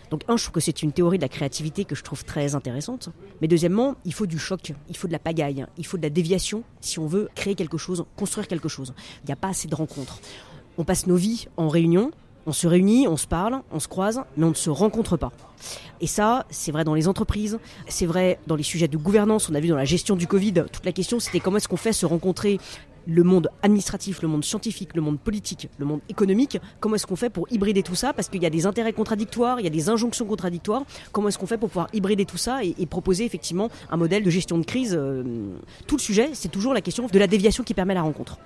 Donc, 0.09 0.23
un, 0.27 0.37
je 0.37 0.43
trouve 0.43 0.53
que 0.53 0.59
c'est 0.59 0.83
une 0.83 0.91
théorie 0.91 1.17
de 1.17 1.23
la 1.23 1.29
créativité 1.29 1.85
que 1.85 1.95
je 1.95 2.03
trouve 2.03 2.23
très 2.23 2.55
intéressante. 2.55 3.09
Mais 3.41 3.47
deuxièmement, 3.47 3.95
il 4.05 4.13
faut 4.13 4.25
du 4.25 4.39
choc, 4.39 4.73
il 4.89 4.97
faut 4.97 5.07
de 5.07 5.13
la 5.13 5.19
pagaille, 5.19 5.65
il 5.77 5.85
faut 5.85 5.97
de 5.97 6.03
la 6.03 6.09
déviation 6.09 6.63
si 6.81 6.99
on 6.99 7.07
veut 7.07 7.29
créer 7.35 7.55
quelque 7.55 7.77
chose, 7.77 8.05
construire 8.15 8.47
quelque 8.47 8.69
chose. 8.69 8.93
Il 9.23 9.27
n'y 9.27 9.33
a 9.33 9.37
pas 9.37 9.49
assez 9.49 9.67
de 9.67 9.75
rencontres. 9.75 10.19
On 10.77 10.83
passe 10.83 11.07
nos 11.07 11.15
vies 11.15 11.47
en 11.57 11.67
réunion, 11.67 12.11
on 12.45 12.53
se 12.53 12.65
réunit, 12.65 13.07
on 13.07 13.17
se 13.17 13.27
parle, 13.27 13.61
on 13.71 13.79
se 13.79 13.89
croise, 13.89 14.21
mais 14.37 14.45
on 14.45 14.49
ne 14.49 14.55
se 14.55 14.69
rencontre 14.69 15.17
pas. 15.17 15.31
Et 15.99 16.07
ça, 16.07 16.45
c'est 16.49 16.71
vrai 16.71 16.85
dans 16.85 16.93
les 16.93 17.07
entreprises, 17.09 17.59
c'est 17.89 18.05
vrai 18.05 18.39
dans 18.47 18.55
les 18.55 18.63
sujets 18.63 18.87
de 18.87 18.97
gouvernance. 18.97 19.49
On 19.49 19.55
a 19.55 19.59
vu 19.59 19.67
dans 19.67 19.75
la 19.75 19.85
gestion 19.85 20.15
du 20.15 20.27
Covid, 20.27 20.53
toute 20.71 20.85
la 20.85 20.93
question 20.93 21.19
c'était 21.19 21.41
comment 21.41 21.57
est-ce 21.57 21.67
qu'on 21.67 21.75
fait 21.77 21.93
se 21.93 22.05
rencontrer 22.05 22.59
le 23.07 23.23
monde 23.23 23.49
administratif, 23.63 24.21
le 24.21 24.27
monde 24.27 24.43
scientifique, 24.43 24.89
le 24.95 25.01
monde 25.01 25.19
politique, 25.19 25.69
le 25.79 25.85
monde 25.85 26.01
économique, 26.09 26.59
comment 26.79 26.95
est-ce 26.95 27.07
qu'on 27.07 27.15
fait 27.15 27.29
pour 27.29 27.47
hybrider 27.51 27.81
tout 27.81 27.95
ça 27.95 28.13
Parce 28.13 28.27
qu'il 28.27 28.43
y 28.43 28.45
a 28.45 28.49
des 28.49 28.65
intérêts 28.65 28.93
contradictoires, 28.93 29.59
il 29.59 29.63
y 29.63 29.67
a 29.67 29.71
des 29.71 29.89
injonctions 29.89 30.25
contradictoires. 30.25 30.83
Comment 31.11 31.29
est-ce 31.29 31.37
qu'on 31.37 31.47
fait 31.47 31.57
pour 31.57 31.69
pouvoir 31.69 31.87
hybrider 31.93 32.25
tout 32.25 32.37
ça 32.37 32.63
et, 32.63 32.85
proposer 32.87 33.25
effectivement 33.25 33.69
un 33.91 33.97
modèle 33.97 34.23
de 34.23 34.29
gestion 34.29 34.57
de 34.57 34.65
crise 34.65 34.95
euh, 34.97 35.23
Tout 35.87 35.97
le 35.97 36.01
sujet, 36.01 36.29
c'est 36.33 36.49
toujours 36.49 36.73
la 36.73 36.81
question 36.81 37.07
de 37.07 37.19
la 37.19 37.27
déviation 37.27 37.63
qui 37.63 37.73
permet 37.73 37.93
la 37.93 38.01
rencontre. 38.01 38.37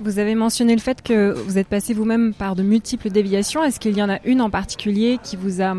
Vous 0.00 0.18
avez 0.18 0.34
mentionné 0.34 0.74
le 0.74 0.80
fait 0.80 1.02
que 1.02 1.32
vous 1.32 1.58
êtes 1.58 1.66
passé 1.66 1.94
vous-même 1.94 2.32
par 2.32 2.54
de 2.56 2.62
multiples 2.62 3.10
déviations. 3.10 3.62
Est-ce 3.64 3.80
qu'il 3.80 3.96
y 3.96 4.02
en 4.02 4.08
a 4.08 4.20
une 4.24 4.40
en 4.40 4.50
particulier 4.50 5.18
qui 5.22 5.36
vous 5.36 5.60
a 5.60 5.74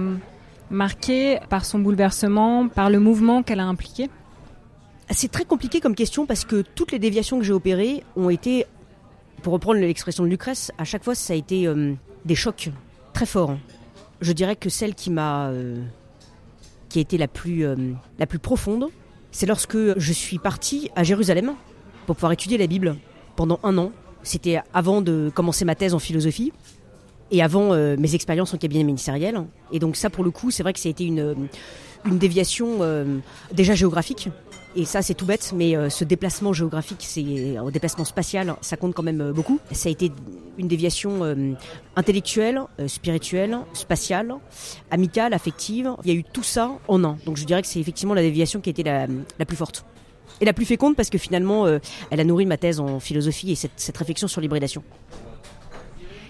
marqué 0.70 1.40
par 1.50 1.66
son 1.66 1.80
bouleversement, 1.80 2.68
par 2.68 2.90
le 2.90 3.00
mouvement 3.00 3.44
qu'elle 3.44 3.60
a 3.60 3.66
impliqué? 3.66 4.10
C'est 5.10 5.32
très 5.32 5.46
compliqué 5.46 5.80
comme 5.80 5.96
question 5.96 6.26
parce 6.26 6.46
que 6.46 6.64
toutes 6.76 6.92
les 6.92 7.00
déviations 7.00 7.38
que 7.38 7.44
j'ai 7.44 7.54
opérées 7.54 8.04
ont 8.16 8.30
été, 8.30 8.66
pour 9.42 9.54
reprendre 9.54 9.80
l'expression 9.80 10.24
de 10.24 10.30
Lucrèce, 10.30 10.72
à 10.78 10.86
chaque 10.86 11.04
fois 11.04 11.16
ça 11.16 11.34
a 11.34 11.36
été 11.36 11.68
euh, 11.68 11.94
des 12.26 12.36
chocs 12.36 12.70
très 13.14 13.26
forts. 13.26 13.58
Je 14.22 14.32
dirais 14.32 14.56
que 14.56 14.70
celle 14.70 14.96
qui 14.96 15.12
euh, 15.18 15.82
a 16.96 17.00
été 17.00 17.18
la 17.18 17.28
plus, 17.28 17.66
euh, 17.66 17.76
plus 18.30 18.40
profonde, 18.40 18.88
c'est 19.32 19.46
lorsque 19.46 19.78
je 19.98 20.14
suis 20.14 20.40
partie 20.40 20.90
à 20.96 21.04
Jérusalem 21.04 21.54
pour 22.06 22.16
pouvoir 22.16 22.32
étudier 22.32 22.58
la 22.58 22.68
Bible 22.68 22.96
pendant 23.36 23.60
un 23.64 23.78
an. 23.78 23.92
C'était 24.24 24.62
avant 24.74 25.02
de 25.02 25.30
commencer 25.34 25.66
ma 25.66 25.76
thèse 25.76 25.94
en 25.94 26.00
philosophie 26.00 26.54
et 27.32 27.42
avant 27.42 27.76
mes 27.98 28.16
expériences 28.16 28.54
en 28.54 28.58
cabinet 28.58 28.84
ministériel. 28.84 29.44
Et 29.72 29.80
donc 29.80 29.98
ça, 29.98 30.10
pour 30.10 30.24
le 30.24 30.32
coup, 30.32 30.52
c'est 30.52 30.64
vrai 30.64 30.72
que 30.72 30.80
ça 30.80 30.88
a 30.88 30.92
été 30.92 31.04
une, 31.04 31.48
déviation 32.06 32.80
déjà 33.52 33.74
géographique. 33.74 34.30
Et 34.76 34.86
ça, 34.86 35.02
c'est 35.02 35.14
tout 35.14 35.26
bête, 35.26 35.54
mais 35.56 35.76
euh, 35.76 35.90
ce 35.90 36.04
déplacement 36.04 36.52
géographique, 36.52 37.06
c'est 37.08 37.58
un 37.58 37.70
déplacement 37.70 38.06
spatial, 38.06 38.56
ça 38.62 38.76
compte 38.76 38.96
quand 38.96 39.04
même 39.04 39.22
euh, 39.22 39.32
beaucoup. 39.32 39.60
Ça 39.72 39.90
a 39.90 39.92
été 39.92 40.12
une 40.58 40.68
déviation 40.68 41.24
euh, 41.24 41.54
intellectuelle, 41.96 42.62
euh, 42.80 42.88
spirituelle, 42.88 43.58
spatiale, 43.74 44.36
amicale, 44.92 45.34
affective. 45.34 45.92
Il 46.04 46.12
y 46.12 46.16
a 46.16 46.20
eu 46.20 46.24
tout 46.24 46.44
ça 46.44 46.72
en 46.88 47.04
un. 47.04 47.18
Donc 47.26 47.38
je 47.38 47.46
dirais 47.46 47.62
que 47.62 47.68
c'est 47.68 47.80
effectivement 47.80 48.14
la 48.14 48.22
déviation 48.22 48.62
qui 48.62 48.70
a 48.70 48.72
été 48.72 48.84
la, 48.84 49.08
plus 49.46 49.58
forte. 49.58 49.86
Et 50.42 50.46
la 50.46 50.54
plus 50.54 50.66
féconde 50.66 50.96
parce 50.96 51.10
que 51.10 51.18
finalement, 51.18 51.66
euh, 51.66 51.80
elle 52.12 52.20
a 52.20 52.24
nourri 52.24 52.46
ma 52.46 52.58
thèse 52.58 52.80
en 52.80 53.00
philosophie 53.00 53.52
et 53.52 53.56
cette, 53.56 53.98
réflexion 53.98 54.28
sur 54.28 54.42
l'hybridation. 54.42 54.84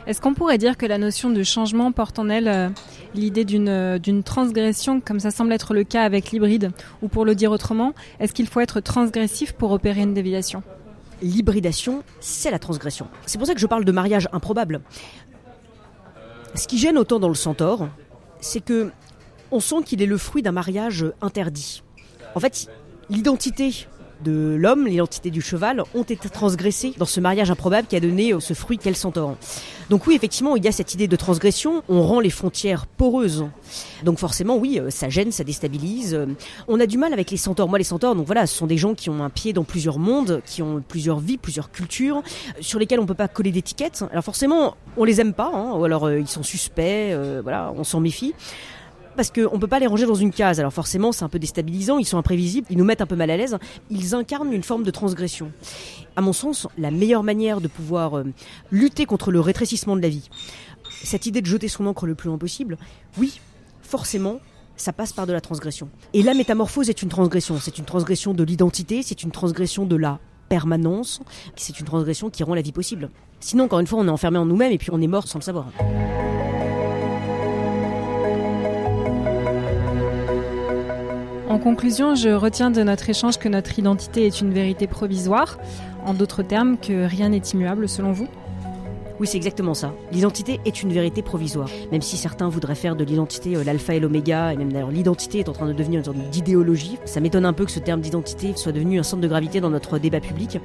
Est-ce 0.06 0.20
qu'on 0.20 0.34
pourrait 0.34 0.58
dire 0.58 0.78
que 0.78 0.86
la 0.86 0.98
notion 0.98 1.30
de 1.30 1.44
changement 1.44 1.92
porte 1.94 2.20
en 2.20 2.28
elle 2.30 2.48
euh, 2.48 2.70
l'idée 3.14 3.46
d'une 3.46 3.70
euh, 3.70 4.00
d'une 4.00 4.24
transgression, 4.24 5.02
comme 5.02 5.20
ça 5.20 5.32
semble 5.32 5.54
être 5.54 5.74
le 5.74 5.84
cas 5.84 6.04
avec 6.04 6.32
l'hybride 6.32 6.72
Ou 7.02 7.08
pour 7.08 7.26
le 7.26 7.36
dire 7.36 7.52
autrement, 7.52 7.94
est-ce 8.20 8.34
qu'il 8.34 8.48
faut 8.48 8.60
être 8.60 8.80
transgressif 8.80 9.54
pour 9.54 9.72
opérer 9.72 10.02
une 10.02 10.14
déviation? 10.14 10.64
L'hybridation, 11.22 12.04
c'est 12.20 12.52
la 12.52 12.60
transgression. 12.60 13.08
C'est 13.26 13.38
pour 13.38 13.48
ça 13.48 13.54
que 13.54 13.60
je 13.60 13.68
parle 13.68 13.86
de 13.86 13.92
mariage 13.92 14.28
improbable. 14.34 14.82
Ce 16.56 16.68
qui 16.68 16.78
gêne 16.78 16.98
autant 16.98 17.20
dans 17.20 17.30
le 17.30 17.36
centaure, 17.36 17.88
c'est 18.42 18.64
que 18.64 18.92
on 19.52 19.60
sent 19.60 19.84
qu'il 19.86 20.02
est 20.02 20.08
le 20.08 20.18
fruit 20.18 20.42
d'un 20.42 20.52
mariage 20.52 21.06
interdit. 21.22 21.84
En 22.36 22.40
fait, 22.40 22.68
l'identité 23.10 23.88
de 24.24 24.56
l'homme, 24.58 24.88
l'identité 24.88 25.30
du 25.30 25.42
cheval, 25.42 25.84
ont 25.94 26.04
été 26.04 26.30
transgressées 26.30 26.94
dans 26.98 27.06
ce 27.06 27.20
mariage 27.20 27.52
improbable 27.52 27.88
qui 27.88 27.96
a 27.96 28.00
donné 28.00 28.34
ce 28.40 28.54
fruit 28.54 28.78
qu'elle 28.78 28.96
centaure. 28.96 29.36
Donc 29.90 30.08
oui, 30.08 30.16
effectivement, 30.16 30.56
il 30.56 30.64
y 30.64 30.68
a 30.68 30.72
cette 30.72 30.94
idée 30.94 31.08
de 31.08 31.16
transgression, 31.16 31.84
on 31.90 32.02
rend 32.02 32.20
les 32.20 32.30
frontières 32.30 32.88
poreuses. 32.88 33.46
Donc 34.04 34.18
forcément, 34.18 34.58
oui, 34.58 34.80
ça 34.90 35.10
gêne, 35.10 35.32
ça 35.32 35.44
déstabilise. 35.44 36.18
On 36.68 36.80
a 36.80 36.86
du 36.86 36.98
mal 36.98 37.14
avec 37.14 37.32
les 37.32 37.38
centaures. 37.38 37.68
Moi, 37.68 37.78
les 37.78 37.84
centaures, 37.84 38.16
donc 38.16 38.26
voilà, 38.26 38.48
ce 38.48 38.56
sont 38.56 38.68
des 38.68 38.78
gens 38.78 38.96
qui 38.96 39.10
ont 39.10 39.24
un 39.24 39.30
pied 39.30 39.54
dans 39.54 39.64
plusieurs 39.64 40.00
mondes, 40.00 40.42
qui 40.46 40.62
ont 40.62 40.82
plusieurs 40.88 41.20
vies, 41.20 41.38
plusieurs 41.38 41.72
cultures, 41.72 42.24
sur 42.62 42.80
lesquelles 42.80 43.00
on 43.00 43.06
peut 43.06 43.14
pas 43.14 43.28
coller 43.28 43.52
d'étiquettes. 43.52 44.04
Alors 44.12 44.24
forcément, 44.24 44.76
on 44.98 45.04
les 45.04 45.20
aime 45.22 45.34
pas, 45.34 45.52
hein, 45.54 45.74
ou 45.74 45.84
alors 45.84 46.10
ils 46.12 46.28
sont 46.28 46.44
suspects, 46.44 47.14
euh, 47.14 47.42
voilà, 47.44 47.74
on 47.76 47.84
s'en 47.84 48.00
méfie 48.00 48.34
parce 49.16 49.32
qu'on 49.32 49.56
ne 49.56 49.60
peut 49.60 49.68
pas 49.68 49.80
les 49.80 49.88
ranger 49.88 50.06
dans 50.06 50.16
une 50.16 50.32
case. 50.32 50.60
Alors 50.60 50.74
forcément, 50.74 51.12
c'est 51.12 51.24
un 51.24 51.30
peu 51.30 51.40
déstabilisant, 51.40 51.98
ils 51.98 52.06
sont 52.06 52.18
imprévisibles, 52.18 52.68
ils 52.70 52.78
nous 52.78 52.84
mettent 52.84 53.02
un 53.02 53.06
peu 53.06 53.16
mal 53.16 53.30
à 53.30 53.38
l'aise. 53.38 53.58
Ils 53.90 54.16
incarnent 54.16 54.54
une 54.54 54.64
forme 54.64 54.84
de 54.84 54.92
transgression. 54.92 55.52
À 56.16 56.22
mon 56.22 56.34
sens, 56.34 56.68
la 56.78 56.92
meilleure 56.92 57.24
manière 57.24 57.62
de 57.62 57.68
pouvoir 57.68 58.18
euh, 58.18 58.26
lutter 58.72 59.06
contre 59.06 59.32
le 59.32 59.40
rétrécissement 59.40 59.96
de 59.96 60.02
la 60.02 60.10
vie, 60.10 60.30
cette 61.04 61.26
idée 61.26 61.42
de 61.42 61.48
jeter 61.48 61.68
son 61.68 61.86
encre 61.86 62.06
le 62.06 62.16
plus 62.16 62.28
loin 62.28 62.38
possible, 62.38 62.78
oui, 63.18 63.40
forcément, 63.82 64.40
ça 64.76 64.94
passe 64.94 65.14
par 65.14 65.28
de 65.28 65.34
la 65.34 65.42
transgression. 65.42 65.90
Et 66.14 66.24
la 66.24 66.34
métamorphose 66.34 66.90
est 66.90 67.02
une 67.02 67.10
transgression. 67.10 67.58
C'est 67.60 67.78
une 67.78 67.86
transgression 67.86 68.34
de 68.34 68.44
l'identité, 68.44 69.02
c'est 69.04 69.24
une 69.24 69.32
transgression 69.32 69.86
de 69.86 69.96
la 69.96 70.20
permanence, 70.50 71.22
c'est 71.56 71.80
une 71.80 71.86
transgression 71.86 72.30
qui 72.30 72.44
rend 72.44 72.54
la 72.54 72.62
vie 72.62 72.72
possible. 72.72 73.10
Sinon, 73.40 73.66
encore 73.66 73.80
une 73.80 73.88
fois, 73.88 74.00
on 74.00 74.08
est 74.08 74.12
enfermé 74.12 74.38
en 74.38 74.46
nous-mêmes 74.46 74.72
et 74.72 74.78
puis 74.78 74.90
on 74.92 75.02
est 75.02 75.08
mort 75.08 75.28
sans 75.28 75.40
le 75.40 75.44
savoir. 75.44 75.68
En 81.54 81.60
conclusion, 81.60 82.16
je 82.16 82.30
retiens 82.30 82.72
de 82.72 82.82
notre 82.82 83.12
échange 83.12 83.38
que 83.38 83.48
notre 83.48 83.78
identité 83.78 84.26
est 84.26 84.42
une 84.42 84.52
vérité 84.52 84.88
provisoire, 84.88 85.60
en 86.04 86.16
d'autres 86.16 86.42
termes 86.42 86.78
que 86.80 87.06
rien 87.06 87.30
n'est 87.30 87.44
immuable 87.54 87.88
selon 87.88 88.12
vous? 88.12 88.28
Oui, 89.24 89.28
c'est 89.28 89.38
exactement 89.38 89.74
ça. 89.74 89.94
L'identité 90.12 90.60
est 90.66 90.84
une 90.84 90.92
vérité 90.92 91.22
provisoire. 91.22 91.70
Même 91.94 92.02
si 92.02 92.18
certains 92.18 92.50
voudraient 92.50 92.76
faire 92.76 92.98
de 92.98 93.06
l'identité 93.06 93.56
euh, 93.56 93.64
l'alpha 93.64 93.96
et 93.96 94.02
l'oméga, 94.02 94.52
et 94.52 94.58
même 94.58 94.74
d'ailleurs 94.74 94.92
l'identité 94.92 95.40
est 95.40 95.48
en 95.48 95.54
train 95.54 95.66
de 95.66 95.72
devenir 95.72 96.00
une 96.00 96.04
sorte 96.04 96.18
d'idéologie, 96.30 96.98
ça 97.06 97.22
m'étonne 97.22 97.46
un 97.46 97.54
peu 97.54 97.64
que 97.64 97.72
ce 97.72 97.80
terme 97.80 98.02
d'identité 98.02 98.52
soit 98.58 98.74
devenu 98.74 99.00
un 99.00 99.04
centre 99.04 99.22
de 99.22 99.28
gravité 99.30 99.62
dans 99.62 99.70
notre 99.70 99.98
débat 99.98 100.20
public. 100.20 100.60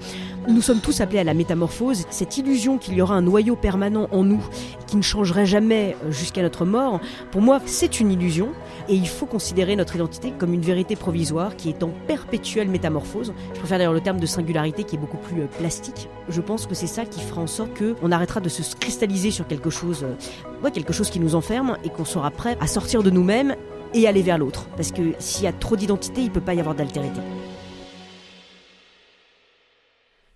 Nous 0.48 0.60
sommes 0.60 0.80
tous 0.80 1.00
appelés 1.00 1.20
à 1.20 1.24
la 1.24 1.34
métamorphose. 1.34 2.04
Cette 2.10 2.36
illusion 2.36 2.78
qu'il 2.78 2.94
y 2.94 3.00
aura 3.00 3.14
un 3.14 3.22
noyau 3.22 3.54
permanent 3.54 4.08
en 4.10 4.24
nous 4.24 4.44
qui 4.88 4.96
ne 4.96 5.02
changerait 5.02 5.46
jamais 5.46 5.94
euh, 6.02 6.10
jusqu'à 6.10 6.42
notre 6.42 6.64
mort, 6.64 6.98
pour 7.30 7.42
moi, 7.42 7.60
c'est 7.64 8.00
une 8.00 8.10
illusion. 8.10 8.48
Et 8.88 8.94
il 8.94 9.06
faut 9.06 9.26
considérer 9.26 9.76
notre 9.76 9.94
identité 9.94 10.32
comme 10.36 10.52
une 10.52 10.62
vérité 10.62 10.96
provisoire 10.96 11.54
qui 11.54 11.68
est 11.68 11.84
en 11.84 11.90
perpétuelle 12.08 12.68
métamorphose. 12.68 13.34
Je 13.52 13.58
préfère 13.60 13.78
d'ailleurs 13.78 13.92
le 13.92 14.00
terme 14.00 14.18
de 14.18 14.26
singularité 14.26 14.82
qui 14.82 14.96
est 14.96 14.98
beaucoup 14.98 15.18
plus 15.18 15.42
euh, 15.42 15.46
plastique. 15.58 16.08
Je 16.28 16.40
pense 16.40 16.66
que 16.66 16.74
c'est 16.74 16.88
ça 16.88 17.04
qui 17.04 17.20
fera 17.20 17.40
en 17.40 17.46
sorte 17.46 17.70
qu'on 17.78 18.10
arrêtera 18.10 18.40
de 18.40 18.47
se 18.48 18.76
cristalliser 18.76 19.30
sur 19.30 19.46
quelque 19.46 19.70
chose, 19.70 20.04
euh, 20.04 20.70
quelque 20.70 20.92
chose 20.92 21.10
qui 21.10 21.20
nous 21.20 21.34
enferme 21.34 21.76
et 21.84 21.90
qu'on 21.90 22.04
sera 22.04 22.30
prêt 22.30 22.56
à 22.60 22.66
sortir 22.66 23.02
de 23.02 23.10
nous-mêmes 23.10 23.56
et 23.94 24.06
aller 24.06 24.22
vers 24.22 24.38
l'autre. 24.38 24.68
Parce 24.76 24.92
que 24.92 25.14
s'il 25.18 25.44
y 25.44 25.46
a 25.46 25.52
trop 25.52 25.76
d'identité, 25.76 26.22
il 26.22 26.28
ne 26.28 26.32
peut 26.32 26.40
pas 26.40 26.54
y 26.54 26.60
avoir 26.60 26.74
d'altérité. 26.74 27.20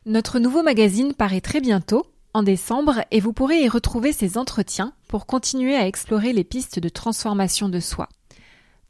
Notre 0.04 0.38
nouveau 0.40 0.62
magazine 0.62 1.14
paraît 1.14 1.40
très 1.40 1.60
bientôt, 1.60 2.06
en 2.34 2.42
décembre, 2.42 3.04
et 3.10 3.20
vous 3.20 3.32
pourrez 3.32 3.62
y 3.62 3.68
retrouver 3.68 4.12
ces 4.12 4.36
entretiens 4.36 4.94
pour 5.06 5.26
continuer 5.26 5.76
à 5.76 5.86
explorer 5.86 6.32
les 6.32 6.44
pistes 6.44 6.80
de 6.80 6.88
transformation 6.88 7.68
de 7.68 7.78
soi. 7.78 8.08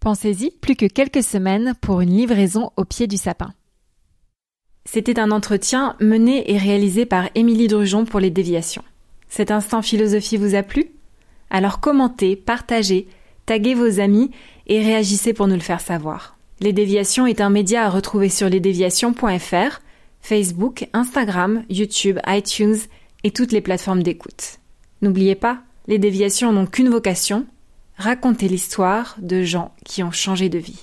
Pensez-y, 0.00 0.50
plus 0.50 0.74
que 0.74 0.86
quelques 0.86 1.22
semaines 1.22 1.74
pour 1.80 2.00
une 2.00 2.16
livraison 2.16 2.70
au 2.76 2.84
pied 2.84 3.06
du 3.06 3.16
sapin. 3.16 3.52
C'était 4.84 5.20
un 5.20 5.30
entretien 5.30 5.96
mené 6.00 6.50
et 6.50 6.58
réalisé 6.58 7.06
par 7.06 7.28
Émilie 7.34 7.68
Drujon 7.68 8.04
pour 8.04 8.18
les 8.18 8.30
déviations. 8.30 8.82
Cet 9.32 9.50
instant 9.50 9.80
philosophie 9.80 10.36
vous 10.36 10.54
a 10.54 10.62
plu? 10.62 10.90
Alors 11.48 11.80
commentez, 11.80 12.36
partagez, 12.36 13.08
taguez 13.46 13.72
vos 13.72 13.98
amis 13.98 14.30
et 14.66 14.82
réagissez 14.82 15.32
pour 15.32 15.46
nous 15.46 15.54
le 15.54 15.60
faire 15.60 15.80
savoir. 15.80 16.36
Les 16.60 16.74
Déviations 16.74 17.26
est 17.26 17.40
un 17.40 17.48
média 17.48 17.86
à 17.86 17.88
retrouver 17.88 18.28
sur 18.28 18.50
lesdéviations.fr, 18.50 19.80
Facebook, 20.20 20.86
Instagram, 20.92 21.64
YouTube, 21.70 22.18
iTunes 22.26 22.76
et 23.24 23.30
toutes 23.30 23.52
les 23.52 23.62
plateformes 23.62 24.02
d'écoute. 24.02 24.58
N'oubliez 25.00 25.34
pas, 25.34 25.62
les 25.88 25.98
déviations 25.98 26.52
n'ont 26.52 26.66
qu'une 26.66 26.90
vocation, 26.90 27.46
raconter 27.96 28.48
l'histoire 28.48 29.16
de 29.18 29.44
gens 29.44 29.74
qui 29.86 30.02
ont 30.02 30.12
changé 30.12 30.50
de 30.50 30.58
vie. 30.58 30.82